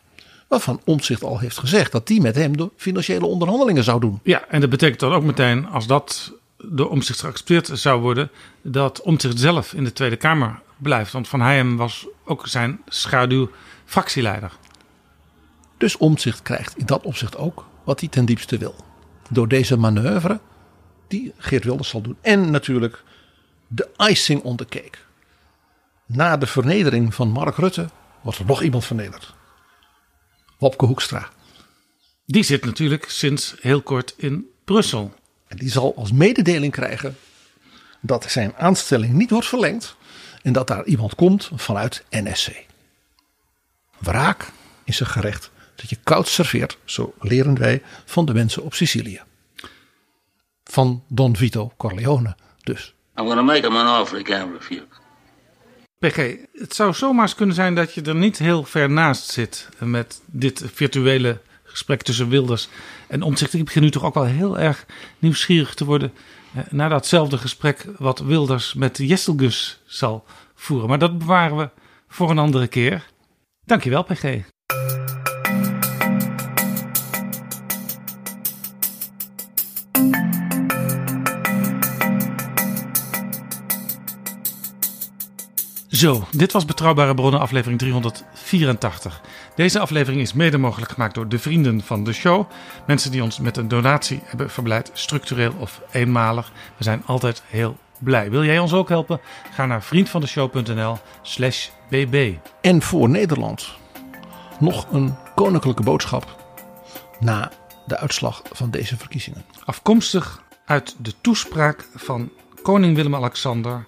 [0.47, 4.19] Waarvan Omtzigt al heeft gezegd dat die met hem de financiële onderhandelingen zou doen.
[4.23, 8.31] Ja, en dat betekent dan ook meteen, als dat door Omtzigt geaccepteerd zou worden,
[8.61, 11.11] dat Omtzigt zelf in de Tweede Kamer blijft.
[11.11, 13.49] Want Van Heijem was ook zijn schaduw
[13.85, 14.51] fractieleider.
[15.77, 18.75] Dus Omtzigt krijgt in dat opzicht ook wat hij ten diepste wil.
[19.29, 20.39] Door deze manoeuvre
[21.07, 22.17] die Geert Wilders zal doen.
[22.21, 23.03] En natuurlijk
[23.67, 24.97] de icing on the cake.
[26.05, 27.89] Na de vernedering van Mark Rutte
[28.21, 29.33] wordt er nog iemand vernederd.
[30.57, 31.29] Wopke Hoekstra.
[32.25, 35.13] Die zit natuurlijk sinds heel kort in Brussel.
[35.47, 37.17] En die zal als mededeling krijgen
[37.99, 39.95] dat zijn aanstelling niet wordt verlengd.
[40.41, 42.65] En dat daar iemand komt vanuit NSC.
[43.97, 44.51] Wraak
[44.83, 49.21] is een gerecht dat je koud serveert, zo leren wij van de mensen op Sicilië.
[50.63, 52.93] Van Don Vito Corleone dus.
[53.15, 54.85] I'm going to make him an offer he can't refuse.
[55.99, 59.69] PG, het zou zomaar eens kunnen zijn dat je er niet heel ver naast zit
[59.79, 61.41] met dit virtuele
[61.77, 62.69] gesprek tussen Wilders
[63.07, 63.53] en Omtzigt.
[63.53, 64.85] Ik begin nu toch ook wel heel erg
[65.19, 66.13] nieuwsgierig te worden
[66.53, 70.25] eh, naar datzelfde gesprek wat Wilders met Jesselgus zal
[70.55, 70.89] voeren.
[70.89, 71.69] Maar dat bewaren we
[72.07, 73.05] voor een andere keer.
[73.65, 74.41] Dankjewel, PG.
[85.97, 89.21] Zo, dit was Betrouwbare Bronnen, aflevering 384.
[89.55, 92.49] Deze aflevering is mede mogelijk gemaakt door de vrienden van de show.
[92.87, 96.51] Mensen die ons met een donatie hebben verblijd, structureel of eenmalig.
[96.77, 98.29] We zijn altijd heel blij.
[98.29, 99.19] Wil jij ons ook helpen?
[99.51, 102.33] Ga naar vriendvandeshow.nl/slash bb.
[102.61, 103.69] En voor Nederland
[104.59, 106.35] nog een koninklijke boodschap
[107.19, 107.51] na
[107.85, 109.45] de uitslag van deze verkiezingen.
[109.65, 112.29] Afkomstig uit de toespraak van
[112.61, 113.85] koning Willem-Alexander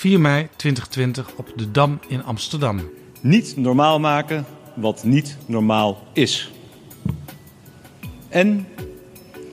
[0.00, 2.90] 4 mei 2020 op de Dam in Amsterdam.
[3.20, 6.50] Niet normaal maken wat niet normaal is.
[8.28, 8.66] En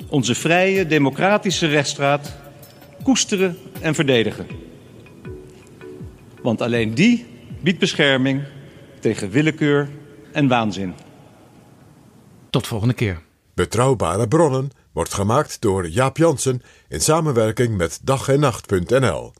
[0.09, 2.35] onze vrije democratische rechtsstraat
[3.03, 4.47] koesteren en verdedigen.
[6.41, 7.25] Want alleen die
[7.61, 8.43] biedt bescherming
[8.99, 9.89] tegen willekeur
[10.31, 10.93] en waanzin.
[12.49, 13.21] Tot volgende keer.
[13.53, 19.33] Betrouwbare bronnen wordt gemaakt door Jaap Jansen in samenwerking met dag en nacht.nl.